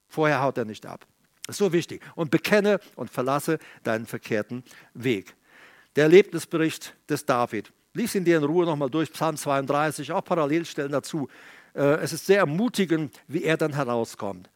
[0.08, 1.06] Vorher haut er nicht ab.
[1.46, 2.02] Das ist so wichtig.
[2.14, 4.62] Und bekenne und verlasse deinen verkehrten
[4.94, 5.34] Weg.
[5.96, 7.72] Der Erlebnisbericht des David.
[7.94, 11.28] Lies ihn dir in Ruhe nochmal durch, Psalm 32, auch Parallelstellen dazu.
[11.74, 14.50] Äh, es ist sehr ermutigend, wie er dann herauskommt.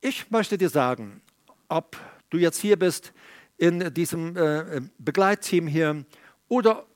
[0.00, 1.22] Ich möchte dir sagen,
[1.68, 1.96] ob
[2.30, 3.12] du jetzt hier bist
[3.56, 6.04] in diesem äh, Begleitteam hier
[6.48, 6.86] oder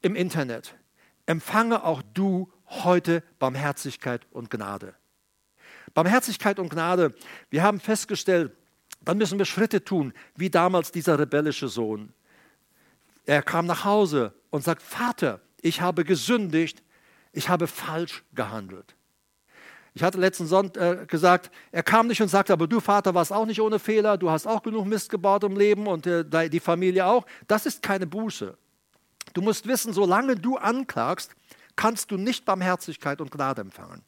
[0.00, 0.76] im Internet,
[1.26, 4.94] empfange auch du heute Barmherzigkeit und Gnade.
[5.96, 7.14] Barmherzigkeit und Gnade.
[7.48, 8.52] Wir haben festgestellt,
[9.00, 12.12] dann müssen wir Schritte tun, wie damals dieser rebellische Sohn.
[13.24, 16.82] Er kam nach Hause und sagt, Vater, ich habe gesündigt,
[17.32, 18.94] ich habe falsch gehandelt.
[19.94, 23.32] Ich hatte letzten Sonntag äh, gesagt, er kam nicht und sagte, aber du Vater warst
[23.32, 26.60] auch nicht ohne Fehler, du hast auch genug Mist gebaut im Leben und äh, die
[26.60, 27.24] Familie auch.
[27.48, 28.54] Das ist keine Buße.
[29.32, 31.34] Du musst wissen, solange du anklagst,
[31.74, 34.04] kannst du nicht Barmherzigkeit und Gnade empfangen.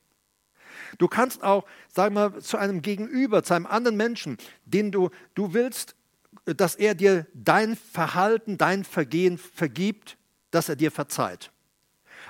[0.96, 5.52] Du kannst auch, sag mal, zu einem Gegenüber, zu einem anderen Menschen, den du, du
[5.52, 5.94] willst,
[6.44, 10.16] dass er dir dein Verhalten, dein Vergehen vergibt,
[10.50, 11.50] dass er dir verzeiht.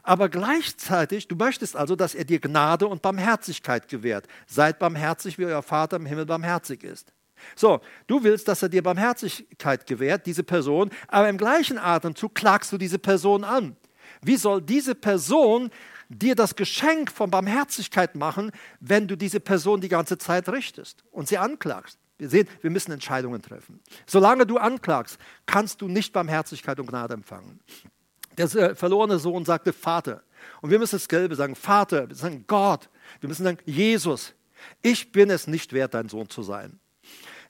[0.03, 4.27] Aber gleichzeitig, du möchtest also, dass er dir Gnade und Barmherzigkeit gewährt.
[4.47, 7.13] Seid barmherzig, wie euer Vater im Himmel barmherzig ist.
[7.55, 12.73] So, du willst, dass er dir Barmherzigkeit gewährt, diese Person, aber im gleichen Atemzug klagst
[12.73, 13.77] du diese Person an.
[14.23, 15.71] Wie soll diese Person
[16.09, 18.51] dir das Geschenk von Barmherzigkeit machen,
[18.81, 21.99] wenn du diese Person die ganze Zeit richtest und sie anklagst.
[22.19, 23.81] Wir sehen, wir müssen Entscheidungen treffen.
[24.07, 27.61] Solange du anklagst, kannst du nicht Barmherzigkeit und Gnade empfangen.
[28.37, 30.23] Der äh, verlorene Sohn sagte Vater.
[30.61, 32.89] Und wir müssen das Gelbe sagen, Vater, wir sagen Gott,
[33.21, 34.35] wir müssen sagen Jesus,
[34.83, 36.81] ich bin es nicht wert, dein Sohn zu sein.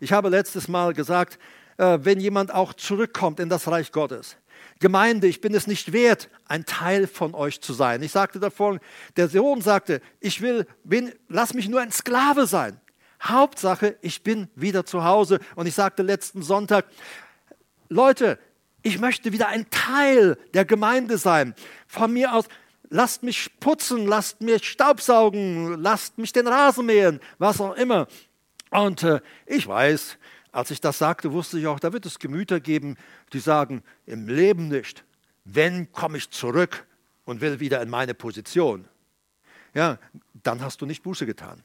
[0.01, 1.39] Ich habe letztes Mal gesagt,
[1.79, 4.37] äh, wenn jemand auch zurückkommt in das Reich Gottes,
[4.81, 8.03] Gemeinde, ich bin es nicht wert, ein Teil von euch zu sein.
[8.03, 8.79] Ich sagte davon,
[9.17, 12.81] der Sohn sagte, ich will, bin, lass mich nur ein Sklave sein.
[13.23, 15.41] Hauptsache, ich bin wieder zu Hause.
[15.57, 16.87] Und ich sagte letzten Sonntag,
[17.89, 18.39] Leute,
[18.83, 21.55] ich möchte wieder ein Teil der Gemeinde sein.
[21.87, 22.45] Von mir aus,
[22.89, 28.07] lasst mich putzen, lasst mich Staubsaugen, lasst mich den Rasen mähen, was auch immer.
[28.71, 30.19] Und äh, ich weiß,
[30.59, 32.97] als ich das sagte, wusste ich auch, da wird es Gemüter geben,
[33.33, 35.05] die sagen, im Leben nicht.
[35.45, 36.85] Wenn komme ich zurück
[37.25, 38.89] und will wieder in meine Position.
[39.73, 40.01] Ja,
[40.43, 41.63] dann hast du nicht Buße getan.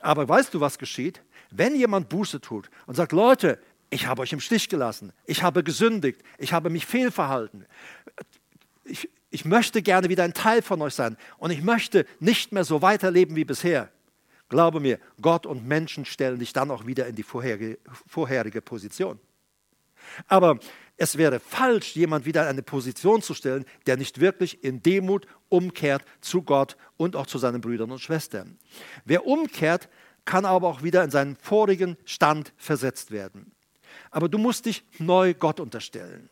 [0.00, 1.22] Aber weißt du, was geschieht?
[1.52, 5.62] Wenn jemand Buße tut und sagt, Leute, ich habe euch im Stich gelassen, ich habe
[5.62, 7.64] gesündigt, ich habe mich fehlverhalten.
[8.82, 12.64] Ich, ich möchte gerne wieder ein Teil von euch sein und ich möchte nicht mehr
[12.64, 13.92] so weiterleben wie bisher.
[14.54, 17.76] Glaube mir, Gott und Menschen stellen dich dann auch wieder in die vorherige,
[18.06, 19.18] vorherige Position.
[20.28, 20.60] Aber
[20.96, 25.26] es wäre falsch, jemand wieder in eine Position zu stellen, der nicht wirklich in Demut
[25.48, 28.56] umkehrt zu Gott und auch zu seinen Brüdern und Schwestern.
[29.04, 29.88] Wer umkehrt,
[30.24, 33.50] kann aber auch wieder in seinen vorigen Stand versetzt werden.
[34.12, 36.30] Aber du musst dich neu Gott unterstellen.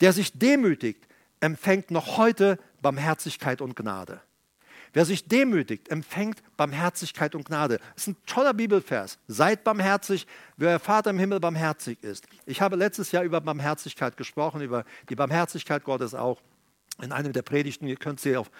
[0.00, 1.06] Der sich demütigt,
[1.38, 4.20] empfängt noch heute Barmherzigkeit und Gnade.
[4.92, 7.78] Wer sich demütigt, empfängt Barmherzigkeit und Gnade.
[7.94, 9.18] Das ist ein toller Bibelvers.
[9.26, 10.26] Seid barmherzig,
[10.56, 12.26] wie euer Vater im Himmel barmherzig ist.
[12.44, 16.40] Ich habe letztes Jahr über Barmherzigkeit gesprochen, über die Barmherzigkeit Gottes auch.
[17.00, 18.50] In einem der Predigten, ihr könnt sie auf,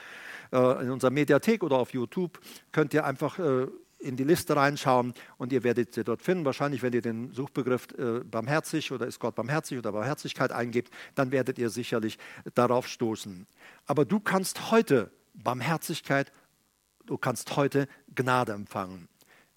[0.53, 2.41] äh, in unserer Mediathek oder auf YouTube,
[2.73, 3.67] könnt ihr einfach äh,
[3.99, 6.47] in die Liste reinschauen und ihr werdet sie dort finden.
[6.47, 11.31] Wahrscheinlich, wenn ihr den Suchbegriff äh, barmherzig oder ist Gott barmherzig oder Barmherzigkeit eingebt, dann
[11.31, 12.19] werdet ihr sicherlich
[12.55, 13.47] darauf stoßen.
[13.87, 16.33] Aber du kannst heute Barmherzigkeit,
[17.07, 19.09] du kannst heute Gnade empfangen.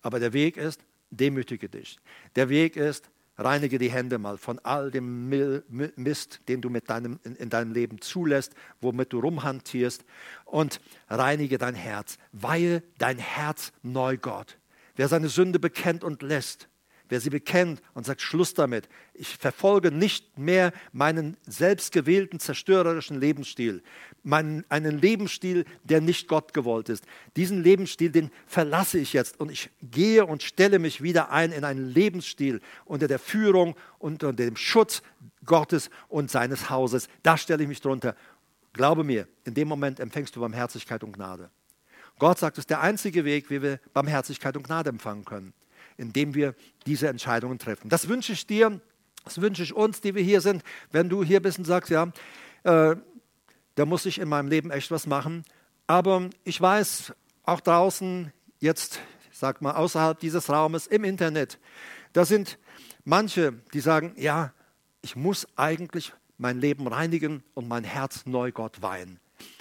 [0.02, 2.00] Aber der Weg ist, demütige dich.
[2.36, 5.30] Der Weg ist, reinige die Hände mal von all dem
[5.96, 10.06] Mist, den du mit deinem, in, in deinem Leben zulässt, womit du rumhantierst
[10.46, 12.18] und reinige dein Herz.
[12.32, 14.58] Weihe dein Herz neu Gott.
[14.96, 16.70] Wer seine Sünde bekennt und lässt,
[17.08, 23.84] Wer sie bekennt und sagt, Schluss damit, ich verfolge nicht mehr meinen selbstgewählten zerstörerischen Lebensstil,
[24.24, 27.06] meinen, einen Lebensstil, der nicht Gott gewollt ist.
[27.36, 31.64] Diesen Lebensstil, den verlasse ich jetzt und ich gehe und stelle mich wieder ein in
[31.64, 35.04] einen Lebensstil unter der Führung, unter dem Schutz
[35.46, 37.08] Gottes und seines Hauses.
[37.22, 38.16] Da stelle ich mich drunter.
[38.74, 41.52] Glaube mir, in dem Moment empfängst du Barmherzigkeit und Gnade.
[42.18, 45.54] Gott sagt, es ist der einzige Weg, wie wir Barmherzigkeit und Gnade empfangen können
[45.98, 47.90] indem wir diese Entscheidungen treffen.
[47.90, 48.80] Das wünsche ich dir,
[49.24, 50.64] das wünsche ich uns, die wir hier sind.
[50.92, 52.12] Wenn du hier bist und sagst, ja,
[52.64, 52.96] äh,
[53.76, 55.44] da muss ich in meinem Leben echt was machen.
[55.88, 59.00] Aber ich weiß, auch draußen, jetzt,
[59.32, 61.60] sag mal, außerhalb dieses Raumes, im Internet,
[62.14, 62.58] da sind
[63.04, 64.54] manche, die sagen, ja,
[65.02, 69.20] ich muss eigentlich mein Leben reinigen und mein Herz neu Gott weihen.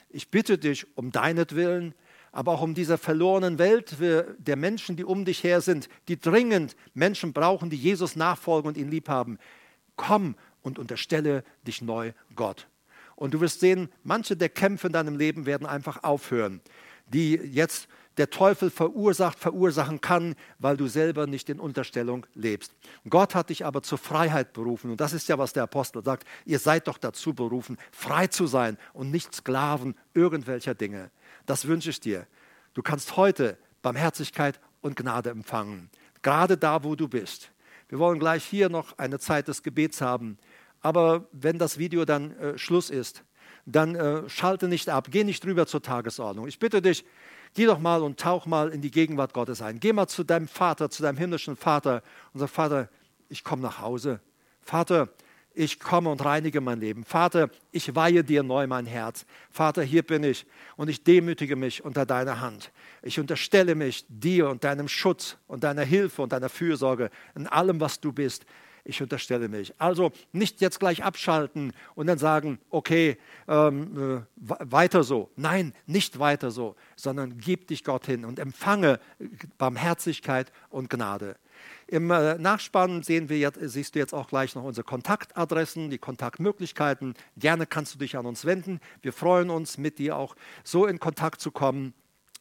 [0.09, 1.95] Ich bitte dich um deinetwillen,
[2.35, 6.75] aber auch um dieser verlorenen Welt der Menschen, die um dich her sind, die dringend
[6.93, 9.39] Menschen brauchen, die Jesus nachfolgen und ihn lieb haben.
[9.95, 12.67] Komm und unterstelle dich neu Gott.
[13.15, 16.61] Und du wirst sehen, manche der Kämpfe in deinem Leben werden einfach aufhören,
[17.07, 22.73] die jetzt der Teufel verursacht, verursachen kann, weil du selber nicht in Unterstellung lebst.
[23.09, 24.91] Gott hat dich aber zur Freiheit berufen.
[24.91, 26.27] Und das ist ja, was der Apostel sagt.
[26.45, 31.11] Ihr seid doch dazu berufen, frei zu sein und nicht Sklaven irgendwelcher Dinge.
[31.47, 32.27] Das wünsche ich dir.
[32.75, 35.91] Du kannst heute Barmherzigkeit und Gnade empfangen,
[36.23, 37.51] gerade da, wo du bist.
[37.89, 40.39] Wir wollen gleich hier noch eine Zeit des Gebets haben,
[40.81, 43.25] aber wenn das Video dann äh, Schluss ist,
[43.67, 46.47] dann äh, schalte nicht ab, geh nicht rüber zur Tagesordnung.
[46.47, 47.05] Ich bitte dich,
[47.55, 49.81] geh doch mal und tauch mal in die Gegenwart Gottes ein.
[49.81, 52.89] Geh mal zu deinem Vater, zu deinem himmlischen Vater und sag, Vater,
[53.29, 54.21] ich komme nach Hause.
[54.61, 55.09] Vater,
[55.55, 57.05] ich komme und reinige mein Leben.
[57.05, 59.25] Vater, ich weihe dir neu mein Herz.
[59.51, 60.47] Vater, hier bin ich
[60.77, 62.73] und ich demütige mich unter deiner Hand.
[63.03, 67.81] Ich unterstelle mich dir und deinem Schutz und deiner Hilfe und deiner Fürsorge in allem,
[67.81, 68.45] was du bist.
[68.87, 69.73] Ich unterstelle mich.
[69.81, 73.17] Also nicht jetzt gleich abschalten und dann sagen, okay,
[73.49, 75.31] ähm, äh, weiter so.
[75.37, 79.01] Nein, nicht weiter so, sondern gib dich Gott hin und empfange
[79.57, 81.37] Barmherzigkeit und Gnade.
[81.87, 85.99] Im äh, Nachspann sehen wir jetzt, siehst du jetzt auch gleich noch unsere Kontaktadressen, die
[85.99, 87.15] Kontaktmöglichkeiten.
[87.37, 88.81] Gerne kannst du dich an uns wenden.
[89.03, 91.95] Wir freuen uns, mit dir auch so in Kontakt zu kommen.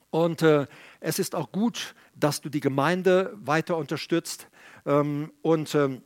[0.09, 0.67] Und äh,
[0.99, 4.47] es ist auch gut, dass du die Gemeinde weiter unterstützt.
[4.86, 6.03] Ähm, und ähm,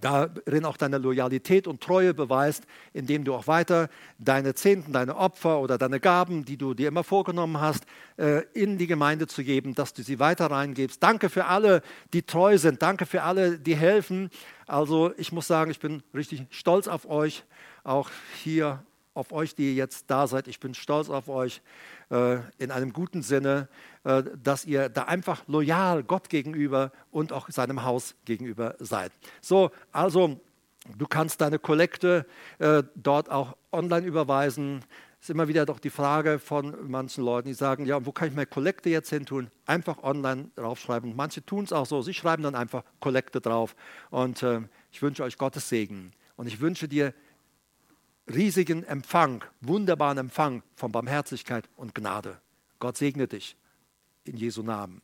[0.00, 5.60] darin auch deine Loyalität und Treue beweist, indem du auch weiter deine Zehnten, deine Opfer
[5.60, 7.84] oder deine Gaben, die du dir immer vorgenommen hast,
[8.16, 11.02] äh, in die Gemeinde zu geben, dass du sie weiter reingibst.
[11.02, 11.82] Danke für alle,
[12.12, 12.82] die treu sind.
[12.82, 14.30] Danke für alle, die helfen.
[14.66, 17.44] Also ich muss sagen, ich bin richtig stolz auf euch,
[17.84, 18.10] auch
[18.42, 18.82] hier
[19.16, 20.46] auf euch, die jetzt da seid.
[20.46, 21.62] Ich bin stolz auf euch
[22.10, 23.68] äh, in einem guten Sinne,
[24.04, 29.12] äh, dass ihr da einfach loyal Gott gegenüber und auch seinem Haus gegenüber seid.
[29.40, 30.38] So, also
[30.96, 32.26] du kannst deine Kollekte
[32.58, 34.84] äh, dort auch online überweisen.
[35.20, 38.34] Ist immer wieder doch die Frage von manchen Leuten, die sagen, ja, wo kann ich
[38.34, 39.50] meine Kollekte jetzt hin tun?
[39.64, 41.16] Einfach online draufschreiben.
[41.16, 42.02] Manche tun es auch so.
[42.02, 43.74] Sie schreiben dann einfach Kollekte drauf.
[44.10, 44.60] Und äh,
[44.92, 46.12] ich wünsche euch Gottes Segen.
[46.36, 47.14] Und ich wünsche dir
[48.32, 52.40] riesigen Empfang, wunderbaren Empfang von Barmherzigkeit und Gnade.
[52.78, 53.56] Gott segne dich
[54.24, 55.02] in Jesu Namen.